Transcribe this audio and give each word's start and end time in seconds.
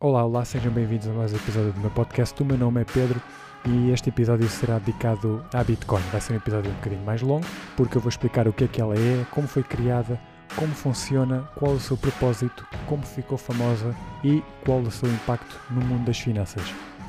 Olá, 0.00 0.24
olá, 0.24 0.44
sejam 0.44 0.70
bem-vindos 0.70 1.08
a 1.08 1.12
mais 1.12 1.32
um 1.32 1.36
episódio 1.36 1.72
do 1.72 1.80
meu 1.80 1.90
podcast. 1.90 2.40
O 2.40 2.46
meu 2.46 2.56
nome 2.56 2.80
é 2.80 2.84
Pedro 2.84 3.20
e 3.66 3.90
este 3.90 4.10
episódio 4.10 4.48
será 4.48 4.78
dedicado 4.78 5.44
à 5.52 5.64
Bitcoin. 5.64 6.00
Vai 6.12 6.20
ser 6.20 6.34
um 6.34 6.36
episódio 6.36 6.70
um 6.70 6.74
bocadinho 6.74 7.04
mais 7.04 7.20
longo 7.20 7.44
porque 7.76 7.96
eu 7.96 8.00
vou 8.00 8.08
explicar 8.08 8.46
o 8.46 8.52
que 8.52 8.62
é 8.62 8.68
que 8.68 8.80
ela 8.80 8.94
é, 8.94 9.26
como 9.32 9.48
foi 9.48 9.64
criada, 9.64 10.16
como 10.54 10.72
funciona, 10.72 11.50
qual 11.56 11.72
o 11.72 11.80
seu 11.80 11.96
propósito, 11.96 12.64
como 12.86 13.02
ficou 13.04 13.36
famosa 13.36 13.92
e 14.22 14.40
qual 14.64 14.78
o 14.78 14.90
seu 14.90 15.10
impacto 15.10 15.60
no 15.68 15.80
mundo 15.80 16.04
das 16.04 16.20
finanças. 16.20 16.62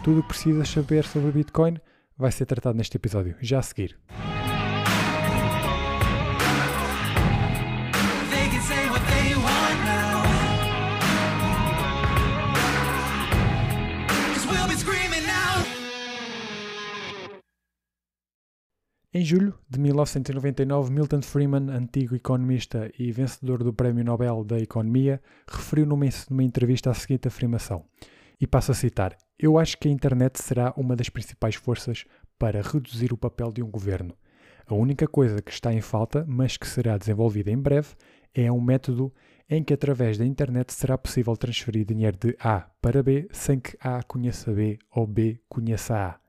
Tudo 0.03 0.21
o 0.21 0.23
que 0.23 0.29
precisas 0.29 0.67
saber 0.67 1.05
sobre 1.05 1.31
Bitcoin 1.31 1.77
vai 2.17 2.31
ser 2.31 2.47
tratado 2.47 2.75
neste 2.75 2.97
episódio, 2.97 3.35
já 3.39 3.59
a 3.59 3.61
seguir. 3.61 3.99
Em 19.11 19.25
julho 19.25 19.55
de 19.67 19.79
1999, 19.79 20.93
Milton 20.93 21.23
Friedman, 21.23 21.71
antigo 21.71 22.15
economista 22.15 22.91
e 22.99 23.11
vencedor 23.11 23.63
do 23.63 23.73
Prémio 23.73 24.05
Nobel 24.05 24.43
da 24.43 24.59
Economia, 24.59 25.19
referiu 25.47 25.87
numa, 25.87 26.05
numa 26.29 26.43
entrevista 26.43 26.91
a 26.91 26.93
seguinte 26.93 27.27
afirmação, 27.27 27.83
e 28.39 28.45
passo 28.45 28.71
a 28.71 28.75
citar: 28.75 29.17
Eu 29.39 29.57
acho 29.57 29.79
que 29.79 29.87
a 29.87 29.91
internet 29.91 30.39
será 30.39 30.71
uma 30.77 30.95
das 30.95 31.09
principais 31.09 31.55
forças 31.55 32.05
para 32.37 32.61
reduzir 32.61 33.11
o 33.11 33.17
papel 33.17 33.51
de 33.51 33.63
um 33.63 33.71
governo. 33.71 34.13
A 34.67 34.75
única 34.75 35.07
coisa 35.07 35.41
que 35.41 35.51
está 35.51 35.73
em 35.73 35.81
falta, 35.81 36.23
mas 36.27 36.55
que 36.55 36.67
será 36.67 36.95
desenvolvida 36.95 37.49
em 37.49 37.57
breve, 37.57 37.87
é 38.31 38.51
um 38.51 38.61
método 38.61 39.11
em 39.49 39.63
que, 39.63 39.73
através 39.73 40.19
da 40.19 40.25
internet, 40.25 40.71
será 40.71 40.99
possível 40.99 41.35
transferir 41.35 41.83
dinheiro 41.83 42.15
de 42.15 42.37
A 42.39 42.69
para 42.79 43.01
B 43.01 43.27
sem 43.31 43.59
que 43.59 43.75
A 43.81 44.03
conheça 44.03 44.51
B 44.53 44.77
ou 44.91 45.07
B 45.07 45.41
conheça 45.49 45.95
A. 45.97 46.28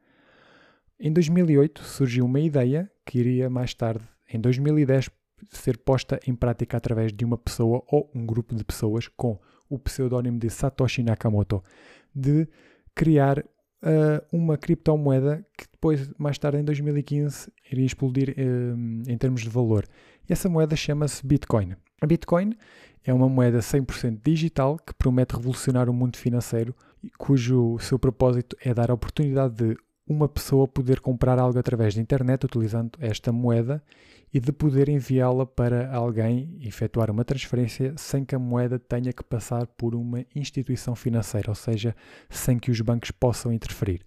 Em 1.02 1.10
2008 1.10 1.82
surgiu 1.82 2.26
uma 2.26 2.38
ideia 2.38 2.90
que 3.06 3.18
iria 3.18 3.48
mais 3.48 3.72
tarde, 3.72 4.04
em 4.30 4.38
2010, 4.38 5.08
ser 5.50 5.78
posta 5.78 6.20
em 6.26 6.34
prática 6.34 6.76
através 6.76 7.10
de 7.10 7.24
uma 7.24 7.38
pessoa 7.38 7.82
ou 7.86 8.10
um 8.14 8.26
grupo 8.26 8.54
de 8.54 8.62
pessoas 8.62 9.08
com 9.08 9.38
o 9.70 9.78
pseudónimo 9.78 10.38
de 10.38 10.50
Satoshi 10.50 11.02
Nakamoto, 11.02 11.64
de 12.14 12.46
criar 12.94 13.42
ah, 13.82 14.22
uma 14.30 14.58
criptomoeda 14.58 15.42
que 15.56 15.64
depois, 15.72 16.12
mais 16.18 16.36
tarde 16.36 16.58
em 16.58 16.64
2015, 16.64 17.50
iria 17.72 17.86
explodir 17.86 18.34
eh, 18.36 19.10
em 19.10 19.16
termos 19.16 19.40
de 19.40 19.48
valor. 19.48 19.86
E 20.28 20.32
essa 20.34 20.50
moeda 20.50 20.76
chama-se 20.76 21.26
Bitcoin. 21.26 21.74
A 22.02 22.06
Bitcoin 22.06 22.54
é 23.02 23.14
uma 23.14 23.26
moeda 23.26 23.60
100% 23.60 24.20
digital 24.22 24.76
que 24.76 24.92
promete 24.92 25.34
revolucionar 25.34 25.88
o 25.88 25.94
mundo 25.94 26.18
financeiro, 26.18 26.74
cujo 27.16 27.78
seu 27.78 27.98
propósito 27.98 28.54
é 28.62 28.74
dar 28.74 28.90
a 28.90 28.94
oportunidade 28.94 29.54
de 29.54 29.76
uma 30.10 30.28
pessoa 30.28 30.66
poder 30.66 30.98
comprar 30.98 31.38
algo 31.38 31.56
através 31.56 31.94
da 31.94 32.00
internet 32.00 32.44
utilizando 32.44 32.90
esta 32.98 33.30
moeda 33.30 33.80
e 34.34 34.40
de 34.40 34.50
poder 34.50 34.88
enviá-la 34.88 35.46
para 35.46 35.88
alguém, 35.94 36.58
efetuar 36.60 37.12
uma 37.12 37.24
transferência 37.24 37.94
sem 37.96 38.24
que 38.24 38.34
a 38.34 38.38
moeda 38.38 38.76
tenha 38.76 39.12
que 39.12 39.22
passar 39.22 39.68
por 39.68 39.94
uma 39.94 40.26
instituição 40.34 40.96
financeira, 40.96 41.48
ou 41.48 41.54
seja, 41.54 41.94
sem 42.28 42.58
que 42.58 42.72
os 42.72 42.80
bancos 42.80 43.12
possam 43.12 43.52
interferir. 43.52 44.00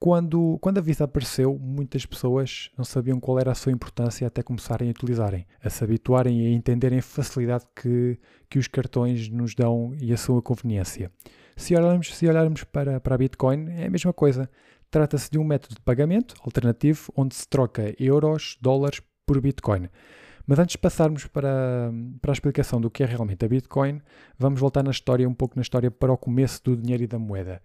Quando, 0.00 0.58
quando 0.60 0.78
a 0.78 0.80
Visa 0.80 1.04
apareceu, 1.04 1.56
muitas 1.58 2.04
pessoas 2.04 2.70
não 2.76 2.84
sabiam 2.84 3.20
qual 3.20 3.38
era 3.38 3.52
a 3.52 3.54
sua 3.54 3.72
importância 3.72 4.26
até 4.26 4.42
começarem 4.42 4.88
a 4.88 4.90
utilizarem, 4.90 5.46
a 5.62 5.70
se 5.70 5.82
habituarem 5.82 6.42
e 6.42 6.46
a 6.48 6.50
entenderem 6.50 6.98
a 6.98 7.02
facilidade 7.02 7.64
que, 7.74 8.18
que 8.50 8.58
os 8.58 8.66
cartões 8.66 9.28
nos 9.28 9.54
dão 9.54 9.94
e 9.98 10.12
a 10.12 10.16
sua 10.16 10.42
conveniência. 10.42 11.10
Se 11.56 11.74
olharmos, 11.74 12.14
se 12.14 12.28
olharmos 12.28 12.64
para, 12.64 13.00
para 13.00 13.14
a 13.14 13.18
Bitcoin, 13.18 13.70
é 13.70 13.86
a 13.86 13.90
mesma 13.90 14.12
coisa. 14.12 14.50
Trata-se 14.90 15.30
de 15.30 15.38
um 15.38 15.44
método 15.44 15.74
de 15.74 15.80
pagamento 15.80 16.34
alternativo 16.44 17.12
onde 17.16 17.34
se 17.34 17.48
troca 17.48 17.94
euros, 17.98 18.56
dólares 18.60 19.00
por 19.26 19.40
Bitcoin. 19.40 19.88
Mas 20.46 20.60
antes 20.60 20.72
de 20.72 20.78
passarmos 20.78 21.26
para, 21.26 21.92
para 22.20 22.30
a 22.30 22.34
explicação 22.34 22.80
do 22.80 22.88
que 22.88 23.02
é 23.02 23.06
realmente 23.06 23.44
a 23.44 23.48
Bitcoin, 23.48 24.00
vamos 24.38 24.60
voltar 24.60 24.84
na 24.84 24.92
história, 24.92 25.28
um 25.28 25.34
pouco 25.34 25.56
na 25.56 25.62
história 25.62 25.90
para 25.90 26.12
o 26.12 26.16
começo 26.16 26.62
do 26.62 26.76
dinheiro 26.76 27.02
e 27.02 27.06
da 27.06 27.18
moeda. 27.18 27.60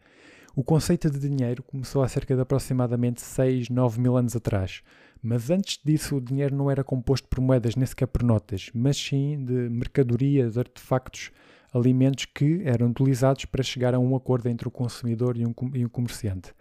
O 0.55 0.63
conceito 0.63 1.09
de 1.09 1.19
dinheiro 1.19 1.63
começou 1.63 2.01
há 2.01 2.09
cerca 2.09 2.35
de 2.35 2.41
aproximadamente 2.41 3.21
6, 3.21 3.69
9 3.69 4.01
mil 4.01 4.17
anos 4.17 4.35
atrás. 4.35 4.81
Mas 5.21 5.49
antes 5.49 5.79
disso, 5.85 6.17
o 6.17 6.21
dinheiro 6.21 6.55
não 6.55 6.69
era 6.69 6.83
composto 6.83 7.27
por 7.27 7.39
moedas, 7.39 7.75
nem 7.75 7.85
sequer 7.85 8.07
por 8.07 8.23
notas, 8.23 8.71
mas 8.73 8.97
sim 8.97 9.45
de 9.45 9.69
mercadorias, 9.69 10.57
artefactos, 10.57 11.31
alimentos 11.71 12.25
que 12.25 12.63
eram 12.65 12.89
utilizados 12.89 13.45
para 13.45 13.63
chegar 13.63 13.93
a 13.93 13.99
um 13.99 14.15
acordo 14.15 14.49
entre 14.49 14.67
o 14.67 14.71
consumidor 14.71 15.37
e 15.37 15.45
um, 15.45 15.53
e 15.73 15.85
um 15.85 15.89
comerciante. 15.89 16.53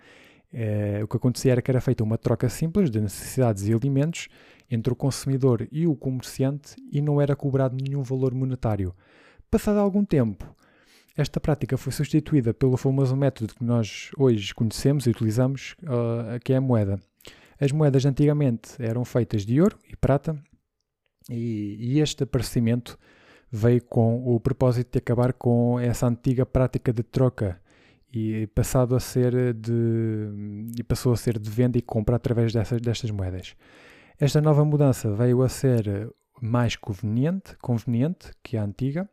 Eh, 0.52 1.00
o 1.02 1.08
que 1.08 1.16
acontecia 1.16 1.52
era 1.52 1.62
que 1.62 1.70
era 1.70 1.80
feita 1.80 2.02
uma 2.02 2.18
troca 2.18 2.48
simples 2.48 2.90
de 2.90 3.00
necessidades 3.00 3.68
e 3.68 3.72
alimentos 3.72 4.28
entre 4.70 4.92
o 4.92 4.96
consumidor 4.96 5.66
e 5.70 5.86
o 5.86 5.94
comerciante 5.94 6.76
e 6.92 7.00
não 7.00 7.20
era 7.20 7.36
cobrado 7.36 7.76
nenhum 7.76 8.02
valor 8.02 8.34
monetário. 8.34 8.94
Passado 9.50 9.78
algum 9.78 10.04
tempo, 10.04 10.54
esta 11.16 11.40
prática 11.40 11.76
foi 11.76 11.92
substituída 11.92 12.54
pelo 12.54 12.76
famoso 12.76 13.16
método 13.16 13.54
que 13.54 13.64
nós 13.64 14.10
hoje 14.16 14.54
conhecemos 14.54 15.06
e 15.06 15.10
utilizamos, 15.10 15.74
ah, 15.84 16.38
que 16.42 16.52
é 16.52 16.56
a 16.56 16.60
moeda. 16.60 17.00
As 17.60 17.72
moedas 17.72 18.06
antigamente 18.06 18.74
eram 18.78 19.04
feitas 19.04 19.44
de 19.44 19.60
ouro 19.60 19.78
e 19.88 19.96
prata 19.96 20.40
e, 21.28 21.76
e 21.78 22.00
este 22.00 22.22
aparecimento 22.22 22.98
veio 23.50 23.82
com 23.82 24.24
o 24.24 24.38
propósito 24.40 24.92
de 24.92 24.98
acabar 24.98 25.32
com 25.32 25.78
essa 25.78 26.06
antiga 26.06 26.46
prática 26.46 26.92
de 26.92 27.02
troca 27.02 27.60
e 28.12 28.46
passado 28.48 28.94
a 28.96 29.00
ser 29.00 29.54
de 29.54 30.72
e 30.78 30.82
passou 30.82 31.12
a 31.12 31.16
ser 31.16 31.38
de 31.38 31.48
venda 31.48 31.78
e 31.78 31.82
compra 31.82 32.16
através 32.16 32.52
dessas, 32.52 32.80
destas 32.80 33.10
moedas. 33.10 33.54
Esta 34.18 34.40
nova 34.40 34.64
mudança 34.64 35.10
veio 35.12 35.42
a 35.42 35.48
ser 35.48 36.10
mais 36.40 36.76
conveniente, 36.76 37.56
conveniente 37.58 38.32
que 38.42 38.56
a 38.56 38.64
antiga, 38.64 39.08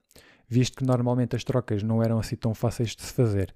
visto 0.50 0.78
que 0.78 0.86
normalmente 0.86 1.36
as 1.36 1.44
trocas 1.44 1.84
não 1.84 2.02
eram 2.02 2.20
assim 2.20 2.36
tão 2.36 2.54
fáceis 2.54 2.96
de 2.96 3.02
se 3.04 3.14
fazer. 3.14 3.54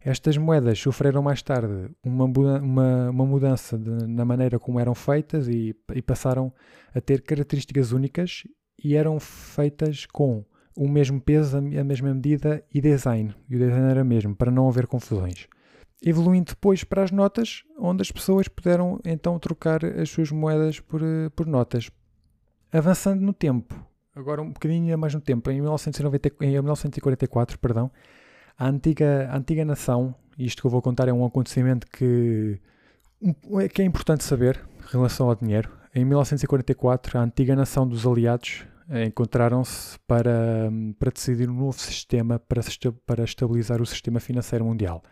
Estas 0.00 0.36
moedas 0.36 0.78
sofreram 0.78 1.22
mais 1.22 1.40
tarde 1.40 1.88
uma, 2.04 2.24
uma, 2.26 3.10
uma 3.10 3.26
mudança 3.26 3.78
de- 3.78 4.06
na 4.06 4.24
maneira 4.24 4.58
como 4.58 4.78
eram 4.78 4.94
feitas 4.94 5.48
e, 5.48 5.74
e 5.94 6.02
passaram 6.02 6.52
a 6.94 7.00
ter 7.00 7.22
características 7.22 7.90
únicas 7.92 8.44
e 8.82 8.94
eram 8.96 9.18
feitas 9.18 10.04
com 10.04 10.44
o 10.76 10.88
mesmo 10.88 11.20
peso, 11.20 11.56
a 11.56 11.60
me- 11.60 11.78
a 11.78 11.84
mesma 11.84 12.12
medida 12.14 12.64
e 12.72 12.80
design. 12.80 13.34
E 13.48 13.56
o 13.56 13.58
design 13.58 13.90
era 13.90 14.02
mesmo, 14.04 14.34
para 14.34 14.50
não 14.50 14.68
haver 14.68 14.86
confusões. 14.86 15.46
Evoluindo 16.04 16.50
depois 16.50 16.84
para 16.84 17.02
as 17.02 17.10
notas, 17.10 17.62
onde 17.78 18.02
as 18.02 18.10
pessoas 18.12 18.48
puderam 18.48 19.00
então 19.04 19.38
trocar 19.38 19.84
as 19.84 20.10
suas 20.10 20.30
moedas 20.30 20.78
por, 20.80 21.00
eh, 21.02 21.28
por 21.34 21.46
notas. 21.46 21.90
Avançando 22.72 23.20
no 23.20 23.32
tempo, 23.32 23.74
agora 24.14 24.42
um 24.42 24.50
bocadinho 24.52 24.98
mais 24.98 25.14
no 25.14 25.20
tempo, 25.20 25.50
em, 25.50 25.60
1990, 25.60 26.30
em 26.44 26.50
1944, 26.50 27.58
perdão, 27.58 27.90
a 28.58 28.68
antiga, 28.68 29.28
a 29.30 29.36
antiga 29.36 29.64
nação, 29.64 30.14
isto 30.38 30.60
que 30.60 30.66
eu 30.66 30.70
vou 30.70 30.82
contar 30.82 31.08
é 31.08 31.12
um 31.12 31.24
acontecimento 31.24 31.86
que, 31.86 32.58
um- 33.22 33.32
que 33.68 33.80
é 33.80 33.84
importante 33.84 34.24
saber 34.24 34.60
em 34.86 34.92
relação 34.92 35.28
ao 35.28 35.34
dinheiro. 35.36 35.70
Em 35.94 36.04
1944, 36.04 37.16
a 37.18 37.22
antiga 37.22 37.54
nação 37.54 37.86
dos 37.86 38.04
aliados 38.06 38.66
encontraram-se 39.06 39.98
para, 40.06 40.70
para 40.98 41.10
decidir 41.10 41.48
um 41.48 41.54
novo 41.54 41.78
sistema 41.78 42.38
para, 42.38 42.60
para 43.06 43.24
estabilizar 43.24 43.80
o 43.80 43.86
sistema 43.86 44.20
financeiro 44.20 44.64
mundial. 44.64 45.02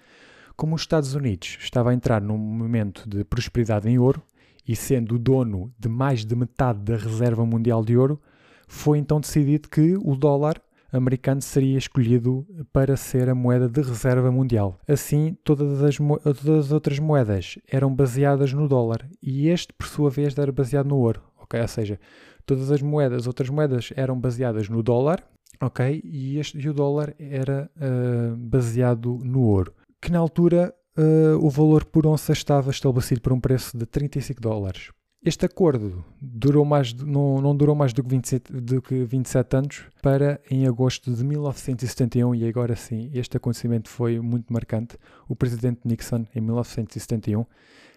Como 0.56 0.74
os 0.74 0.82
Estados 0.82 1.14
Unidos 1.14 1.58
estava 1.60 1.90
a 1.90 1.94
entrar 1.94 2.20
num 2.20 2.38
momento 2.38 3.08
de 3.08 3.24
prosperidade 3.24 3.88
em 3.88 3.98
ouro 3.98 4.22
e 4.66 4.76
sendo 4.76 5.16
o 5.16 5.18
dono 5.18 5.72
de 5.78 5.88
mais 5.88 6.24
de 6.24 6.36
metade 6.36 6.80
da 6.80 6.96
reserva 6.96 7.44
mundial 7.44 7.84
de 7.84 7.96
ouro, 7.96 8.20
foi 8.68 8.98
então 8.98 9.20
decidido 9.20 9.68
que 9.68 9.96
o 10.02 10.14
dólar 10.14 10.60
americano 10.92 11.40
seria 11.40 11.78
escolhido 11.78 12.46
para 12.72 12.96
ser 12.96 13.28
a 13.28 13.34
moeda 13.34 13.68
de 13.68 13.80
reserva 13.80 14.30
mundial. 14.30 14.78
Assim, 14.86 15.36
todas 15.42 15.82
as, 15.82 15.96
todas 15.96 16.66
as 16.66 16.72
outras 16.72 16.98
moedas 16.98 17.58
eram 17.70 17.94
baseadas 17.94 18.52
no 18.52 18.68
dólar 18.68 19.08
e 19.22 19.48
este, 19.48 19.72
por 19.72 19.86
sua 19.86 20.10
vez, 20.10 20.36
era 20.36 20.52
baseado 20.52 20.86
no 20.86 20.96
ouro. 20.96 21.22
ok? 21.40 21.60
Ou 21.60 21.68
seja, 21.68 21.98
todas 22.44 22.70
as 22.70 22.82
moedas, 22.82 23.26
outras 23.26 23.48
moedas 23.48 23.92
eram 23.96 24.18
baseadas 24.18 24.68
no 24.68 24.82
dólar, 24.82 25.24
ok? 25.60 26.00
E, 26.04 26.38
este, 26.38 26.58
e 26.58 26.68
o 26.68 26.74
dólar 26.74 27.14
era 27.18 27.70
ah, 27.80 28.34
baseado 28.36 29.18
no 29.22 29.42
ouro. 29.42 29.72
Que 30.00 30.10
na 30.10 30.18
altura 30.18 30.74
ah, 30.96 31.36
o 31.40 31.48
valor 31.48 31.84
por 31.84 32.06
onça 32.06 32.32
estava 32.32 32.70
estabelecido 32.70 33.20
por 33.20 33.32
um 33.32 33.40
preço 33.40 33.76
de 33.76 33.86
35 33.86 34.40
dólares. 34.40 34.90
Este 35.24 35.46
acordo 35.46 36.04
durou 36.20 36.64
mais, 36.64 36.92
de- 36.92 37.04
não, 37.06 37.40
não 37.40 37.54
durou 37.56 37.76
mais 37.76 37.92
do 37.92 38.02
que, 38.02 38.08
27, 38.10 38.52
do 38.54 38.82
que 38.82 39.04
27 39.04 39.56
anos 39.56 39.84
para 40.02 40.40
em 40.50 40.66
agosto 40.66 41.14
de 41.14 41.22
1971 41.24 42.34
e 42.34 42.48
agora 42.48 42.74
sim, 42.74 43.08
este 43.14 43.36
acontecimento 43.36 43.88
foi 43.88 44.18
muito 44.18 44.52
marcante. 44.52 44.98
O 45.28 45.36
presidente 45.36 45.82
Nixon, 45.84 46.26
em 46.34 46.40
1971, 46.40 47.46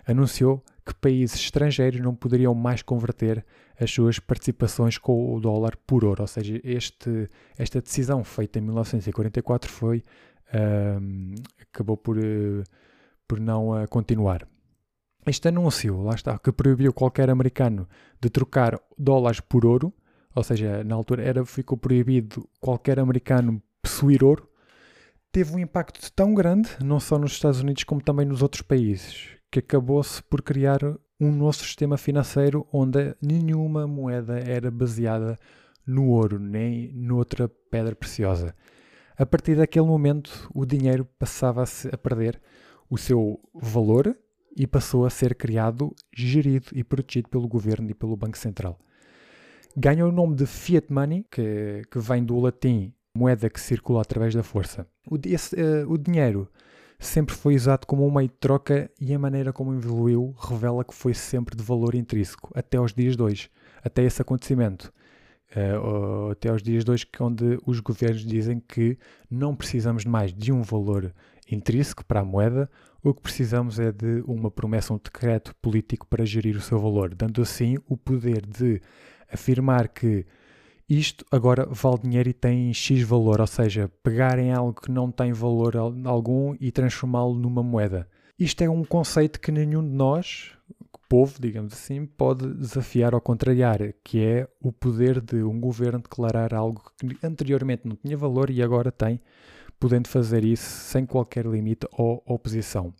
anunciou 0.05 0.63
que 0.85 0.93
países 0.93 1.39
estrangeiros 1.39 1.99
não 1.99 2.13
poderiam 2.13 2.53
mais 2.53 2.81
converter 2.81 3.43
as 3.79 3.91
suas 3.91 4.19
participações 4.19 4.97
com 4.97 5.33
o 5.33 5.39
dólar 5.39 5.75
por 5.87 6.05
ouro. 6.05 6.21
Ou 6.21 6.27
seja, 6.27 6.59
este, 6.63 7.29
esta 7.57 7.81
decisão 7.81 8.23
feita 8.23 8.59
em 8.59 8.61
1944 8.61 9.71
foi 9.71 10.03
acabou 11.71 11.97
por, 11.97 12.17
eh, 12.17 12.63
por 13.27 13.39
não 13.39 13.85
continuar. 13.89 14.47
Este 15.25 15.47
anúncio, 15.47 16.03
lá 16.03 16.13
está, 16.13 16.37
que 16.37 16.51
proibiu 16.51 16.93
qualquer 16.93 17.29
americano 17.29 17.87
de 18.21 18.29
trocar 18.29 18.79
dólares 18.97 19.39
por 19.39 19.65
ouro, 19.65 19.91
ou 20.35 20.43
seja, 20.43 20.83
na 20.83 20.93
altura 20.93 21.23
era, 21.23 21.45
ficou 21.45 21.77
proibido 21.77 22.47
qualquer 22.59 22.99
americano 22.99 23.61
possuir 23.81 24.23
ouro, 24.23 24.47
teve 25.31 25.55
um 25.55 25.59
impacto 25.59 26.11
tão 26.11 26.33
grande, 26.35 26.69
não 26.83 26.99
só 26.99 27.17
nos 27.17 27.31
Estados 27.31 27.59
Unidos 27.59 27.83
como 27.83 28.01
também 28.01 28.25
nos 28.25 28.43
outros 28.43 28.61
países, 28.61 29.29
que 29.55 29.59
acabou-se 29.59 30.21
por 30.23 30.41
criar 30.41 30.79
um 31.17 31.31
novo 31.31 31.53
sistema 31.53 31.97
financeiro 31.97 32.67
onde 32.73 33.15
nenhuma 33.21 33.87
moeda 33.87 34.37
era 34.37 34.69
baseada 34.69 35.37
no 35.87 36.09
ouro, 36.09 36.37
nem 36.37 36.91
noutra 36.91 37.47
pedra 37.47 37.95
preciosa. 37.95 38.53
A 39.17 39.25
partir 39.25 39.55
daquele 39.55 39.85
momento, 39.85 40.49
o 40.53 40.65
dinheiro 40.65 41.05
passava 41.17 41.63
a, 41.63 41.97
perder 41.97 42.41
o 42.89 42.97
seu 42.97 43.39
valor 43.53 44.13
e 44.57 44.67
passou 44.67 45.05
a 45.05 45.09
ser 45.09 45.35
criado, 45.35 45.95
gerido 46.13 46.67
e 46.73 46.83
protegido 46.83 47.29
pelo 47.29 47.47
governo 47.47 47.89
e 47.89 47.93
pelo 47.93 48.17
Banco 48.17 48.37
Central. 48.37 48.77
Ganha 49.77 50.05
o 50.05 50.11
nome 50.11 50.35
de 50.35 50.45
fiat 50.45 50.91
money, 50.91 51.25
que, 51.31 51.83
que 51.89 51.99
vem 51.99 52.25
do 52.25 52.37
latim 52.41 52.93
moeda 53.15 53.49
que 53.49 53.61
circula 53.61 54.01
através 54.01 54.35
da 54.35 54.43
força. 54.43 54.85
O, 55.09 55.17
esse, 55.25 55.57
eh, 55.57 55.85
o 55.87 55.97
dinheiro 55.97 56.49
sempre 56.99 57.35
foi 57.35 57.55
usado 57.55 57.85
como 57.85 58.05
um 58.07 58.11
meio 58.11 58.27
de 58.29 58.35
troca 58.35 58.89
e 58.99 59.13
a 59.13 59.19
maneira 59.19 59.51
como 59.53 59.73
evoluiu 59.73 60.35
revela 60.39 60.83
que 60.83 60.93
foi 60.93 61.13
sempre 61.13 61.55
de 61.55 61.63
valor 61.63 61.95
intrínseco, 61.95 62.51
até 62.55 62.77
aos 62.77 62.93
dias 62.93 63.17
hoje, 63.19 63.49
até 63.83 64.03
esse 64.03 64.21
acontecimento. 64.21 64.91
O- 65.81 66.31
até 66.31 66.49
aos 66.49 66.61
dias 66.61 66.83
que 67.05 67.23
onde 67.23 67.57
os 67.65 67.79
governos 67.79 68.25
dizem 68.25 68.59
que 68.59 68.97
não 69.29 69.55
precisamos 69.55 70.03
mais 70.03 70.33
de 70.33 70.51
um 70.51 70.61
valor 70.61 71.13
intrínseco 71.49 72.03
para 72.03 72.19
a 72.21 72.25
moeda, 72.25 72.69
o 73.01 73.13
que 73.13 73.21
precisamos 73.21 73.79
é 73.79 73.91
de 73.91 74.21
uma 74.25 74.51
promessa, 74.51 74.93
um 74.93 74.97
decreto 74.97 75.55
político 75.61 76.07
para 76.07 76.25
gerir 76.25 76.57
o 76.57 76.61
seu 76.61 76.79
valor, 76.79 77.13
dando 77.13 77.41
assim 77.41 77.77
o 77.87 77.95
poder 77.95 78.45
de 78.45 78.81
afirmar 79.31 79.87
que 79.87 80.25
isto 80.89 81.25
agora 81.31 81.67
vale 81.69 81.99
dinheiro 81.99 82.29
e 82.29 82.33
tem 82.33 82.73
X 82.73 83.01
valor, 83.01 83.41
ou 83.41 83.47
seja, 83.47 83.89
pegarem 84.03 84.51
algo 84.51 84.79
que 84.79 84.91
não 84.91 85.11
tem 85.11 85.31
valor 85.33 85.75
al- 85.75 85.93
algum 86.05 86.55
e 86.59 86.71
transformá-lo 86.71 87.33
numa 87.33 87.63
moeda. 87.63 88.07
Isto 88.37 88.63
é 88.63 88.69
um 88.69 88.83
conceito 88.83 89.39
que 89.39 89.51
nenhum 89.51 89.81
de 89.83 89.93
nós, 89.95 90.51
povo, 91.07 91.35
digamos 91.39 91.73
assim, 91.73 92.05
pode 92.05 92.53
desafiar 92.55 93.13
ou 93.13 93.21
contrariar, 93.21 93.79
que 94.03 94.23
é 94.23 94.47
o 94.61 94.71
poder 94.71 95.21
de 95.21 95.43
um 95.43 95.59
governo 95.59 95.99
declarar 95.99 96.53
algo 96.53 96.81
que 96.97 97.17
anteriormente 97.25 97.87
não 97.87 97.95
tinha 97.95 98.17
valor 98.17 98.49
e 98.49 98.61
agora 98.61 98.91
tem, 98.91 99.21
podendo 99.79 100.07
fazer 100.07 100.43
isso 100.43 100.69
sem 100.69 101.05
qualquer 101.05 101.45
limite 101.45 101.87
ou 101.91 102.21
oposição. 102.25 102.93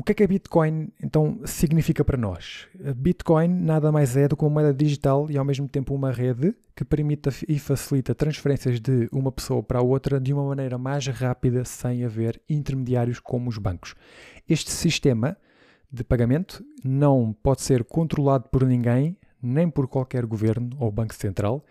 O 0.00 0.02
que 0.02 0.12
é 0.12 0.14
que 0.14 0.24
a 0.24 0.26
Bitcoin 0.26 0.88
então 1.02 1.40
significa 1.44 2.02
para 2.02 2.16
nós? 2.16 2.66
Bitcoin 2.96 3.48
nada 3.48 3.92
mais 3.92 4.16
é 4.16 4.26
do 4.26 4.34
que 4.34 4.42
uma 4.42 4.48
moeda 4.48 4.72
digital 4.72 5.30
e 5.30 5.36
ao 5.36 5.44
mesmo 5.44 5.68
tempo 5.68 5.94
uma 5.94 6.10
rede 6.10 6.54
que 6.74 6.86
permite 6.86 7.44
e 7.46 7.58
facilita 7.58 8.14
transferências 8.14 8.80
de 8.80 9.10
uma 9.12 9.30
pessoa 9.30 9.62
para 9.62 9.82
outra 9.82 10.18
de 10.18 10.32
uma 10.32 10.42
maneira 10.42 10.78
mais 10.78 11.06
rápida 11.06 11.66
sem 11.66 12.02
haver 12.02 12.40
intermediários 12.48 13.20
como 13.20 13.50
os 13.50 13.58
bancos. 13.58 13.94
Este 14.48 14.70
sistema 14.70 15.36
de 15.92 16.02
pagamento 16.02 16.64
não 16.82 17.36
pode 17.42 17.60
ser 17.60 17.84
controlado 17.84 18.48
por 18.48 18.64
ninguém, 18.64 19.18
nem 19.42 19.68
por 19.68 19.86
qualquer 19.86 20.24
governo 20.24 20.70
ou 20.80 20.90
banco 20.90 21.14
central, 21.14 21.62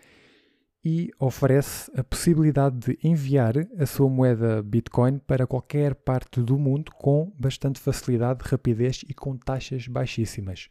e 0.84 1.10
oferece 1.18 1.90
a 1.94 2.02
possibilidade 2.02 2.76
de 2.78 2.98
enviar 3.04 3.54
a 3.78 3.86
sua 3.86 4.08
moeda 4.08 4.62
Bitcoin 4.62 5.18
para 5.18 5.46
qualquer 5.46 5.94
parte 5.94 6.40
do 6.40 6.58
mundo 6.58 6.90
com 6.92 7.32
bastante 7.38 7.78
facilidade, 7.78 8.40
rapidez 8.44 9.04
e 9.08 9.12
com 9.12 9.36
taxas 9.36 9.86
baixíssimas. 9.86 10.68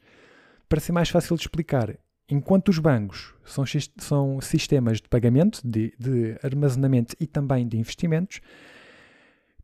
Para 0.68 0.80
ser 0.80 0.92
mais 0.92 1.10
fácil 1.10 1.36
de 1.36 1.44
explicar, 1.44 1.96
enquanto 2.28 2.70
os 2.70 2.80
bancos 2.80 3.34
são, 3.46 3.64
são 3.98 4.42
sistemas 4.42 5.00
de 5.00 5.08
pagamento, 5.08 5.62
de, 5.64 5.94
de 6.00 6.38
armazenamento 6.44 7.16
e 7.20 7.28
também 7.28 7.68
de 7.68 7.78
investimentos, 7.78 8.42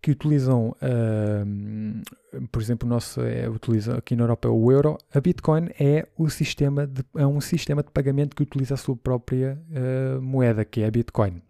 que 0.05 0.11
utilizam, 0.11 0.75
ahm, 0.83 2.03
por 2.51 2.61
exemplo, 2.61 2.85
o 2.87 2.89
nosso 2.89 3.21
é, 3.21 3.49
utiliza 3.49 3.97
aqui 3.97 4.15
na 4.15 4.21
Europa 4.21 4.47
o 4.47 4.71
euro, 4.71 4.99
a 5.11 5.19
Bitcoin 5.19 5.69
é, 5.79 6.07
o 6.15 6.29
sistema 6.29 6.85
de, 6.85 7.03
é 7.15 7.25
um 7.25 7.41
sistema 7.41 7.81
de 7.81 7.89
pagamento 7.89 8.35
que 8.35 8.43
utiliza 8.43 8.75
a 8.75 8.77
sua 8.77 8.95
própria 8.95 9.59
ah, 9.73 10.21
moeda, 10.21 10.63
que 10.63 10.81
é 10.81 10.85
a 10.85 10.91
Bitcoin. 10.91 11.41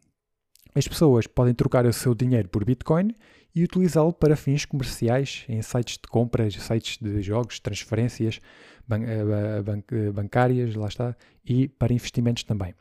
As 0.74 0.88
pessoas 0.88 1.28
podem 1.28 1.54
trocar 1.54 1.86
o 1.86 1.92
seu 1.92 2.16
dinheiro 2.16 2.48
por 2.48 2.64
Bitcoin 2.64 3.14
e 3.54 3.62
utilizá-lo 3.62 4.14
para 4.14 4.38
fins 4.38 4.64
comerciais 4.64 5.44
em 5.50 5.62
sites 5.62 5.98
de 5.98 6.08
compras, 6.08 6.54
sites 6.54 6.98
de 6.98 7.22
jogos, 7.22 7.60
transferências 7.60 8.40
ban- 8.88 9.04
eh, 9.04 9.62
ban- 9.64 9.84
eh, 9.92 10.12
bancárias, 10.12 10.76
lá 10.76 10.88
está, 10.88 11.14
e 11.46 11.68
para 11.68 11.92
investimentos 11.92 12.44
também. 12.44 12.74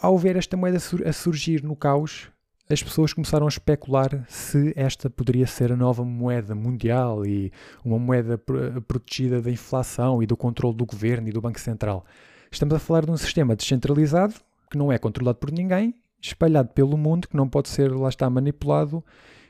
Ao, 0.00 0.16
ver 0.16 0.36
esta 0.36 0.56
moeda 0.56 0.76
a 0.76 1.12
surgir 1.12 1.64
no 1.64 1.74
caos, 1.74 2.30
as 2.68 2.82
pessoas 2.82 3.12
começaram 3.12 3.46
a 3.46 3.48
especular 3.48 4.24
se 4.28 4.72
esta 4.74 5.10
poderia 5.10 5.46
ser 5.46 5.70
a 5.72 5.76
nova 5.76 6.02
moeda 6.04 6.54
mundial 6.54 7.24
e 7.26 7.52
uma 7.84 7.98
moeda 7.98 8.38
pro- 8.38 8.80
protegida 8.82 9.40
da 9.42 9.50
inflação 9.50 10.22
e 10.22 10.26
do 10.26 10.36
controle 10.36 10.74
do 10.76 10.86
governo 10.86 11.28
e 11.28 11.32
do 11.32 11.40
Banco 11.42 11.60
Central. 11.60 12.04
Estamos 12.50 12.74
a 12.74 12.78
falar 12.78 13.04
de 13.04 13.10
um 13.10 13.16
sistema 13.16 13.54
descentralizado 13.54 14.34
que 14.70 14.78
não 14.78 14.90
é 14.90 14.98
controlado 14.98 15.38
por 15.38 15.52
ninguém, 15.52 15.94
espalhado 16.20 16.70
pelo 16.70 16.96
mundo, 16.96 17.28
que 17.28 17.36
não 17.36 17.48
pode 17.48 17.68
ser, 17.68 17.92
lá 17.92 18.08
está, 18.08 18.28
manipulado, 18.30 19.04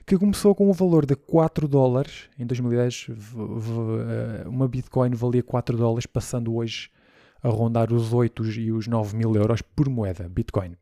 que 0.05 0.19
começou 0.19 0.55
com 0.55 0.69
o 0.69 0.73
valor 0.73 1.07
de 1.07 1.15
4 1.15 1.69
dólares. 1.69 2.29
Em 2.39 2.45
2010, 2.45 3.07
v- 3.09 3.15
v- 3.15 4.43
eh, 4.45 4.49
uma 4.49 4.67
Bitcoin 4.69 5.15
valia 5.15 5.43
4 5.43 5.77
dólares, 5.79 6.05
passando 6.05 6.55
hoje 6.55 6.91
a 7.43 7.49
rondar 7.49 7.93
os 7.93 8.13
8 8.13 8.45
e 8.51 8.73
os 8.73 8.87
9 8.89 9.17
mil 9.17 9.35
euros 9.37 9.63
por 9.63 9.89
moeda 9.89 10.29
Bitcoin. 10.29 10.77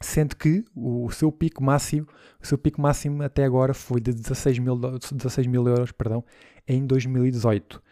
Sendo 0.00 0.36
que 0.36 0.64
o 0.74 1.10
seu 1.10 1.30
pico 1.32 1.62
máximo, 1.62 2.06
o 2.42 2.46
seu 2.46 2.56
pico 2.56 2.80
máximo 2.80 3.22
até 3.22 3.44
agora 3.44 3.74
foi 3.74 4.00
de 4.00 4.12
16 4.12 4.58
mil, 4.58 4.76
do- 4.76 4.98
16 4.98 5.46
mil 5.46 5.66
euros 5.66 5.92
perdão, 5.92 6.24
em 6.66 6.86
2018. 6.86 7.82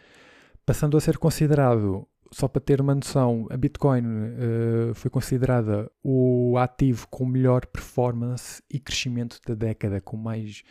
Passando 0.65 0.97
a 0.97 1.01
ser 1.01 1.19
considerado, 1.19 2.07
só 2.31 2.47
para 2.49 2.61
ter 2.61 2.81
uma 2.81 2.95
noção, 2.95 3.47
a 3.51 3.57
Bitcoin 3.57 4.03
eh, 4.05 4.93
foi 4.95 5.11
considerada 5.11 5.91
o 6.03 6.57
ativo 6.59 7.07
com 7.11 7.25
melhor 7.27 7.65
performance 7.67 8.63
e 8.71 8.79
crescimento 8.79 9.39
da 9.47 9.55
década, 9.55 10.01
com 10.01 10.17
mais 10.17 10.63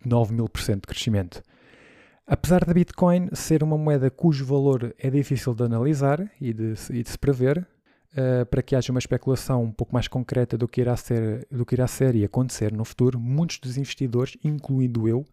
de 0.00 0.08
9 0.08 0.34
mil 0.34 0.48
por 0.48 0.60
cento 0.60 0.82
de 0.82 0.86
crescimento. 0.88 1.42
Apesar 2.26 2.64
da 2.64 2.74
Bitcoin 2.74 3.28
ser 3.32 3.62
uma 3.62 3.78
moeda 3.78 4.10
cujo 4.10 4.44
valor 4.44 4.94
é 4.98 5.08
difícil 5.08 5.54
de 5.54 5.64
analisar 5.64 6.30
e 6.40 6.52
de, 6.52 6.74
e 6.90 7.02
de 7.02 7.08
se 7.08 7.18
prever, 7.18 7.66
eh, 8.16 8.44
para 8.44 8.62
que 8.62 8.74
haja 8.74 8.90
uma 8.90 8.98
especulação 8.98 9.62
um 9.62 9.70
pouco 9.70 9.92
mais 9.92 10.08
concreta 10.08 10.56
do 10.56 10.66
que, 10.66 10.80
irá 10.80 10.96
ser, 10.96 11.46
do 11.50 11.66
que 11.66 11.74
irá 11.74 11.86
ser 11.86 12.14
e 12.14 12.24
acontecer 12.24 12.72
no 12.72 12.84
futuro, 12.84 13.18
muitos 13.18 13.58
dos 13.58 13.76
investidores, 13.76 14.36
incluindo 14.42 15.06
eu, 15.06 15.26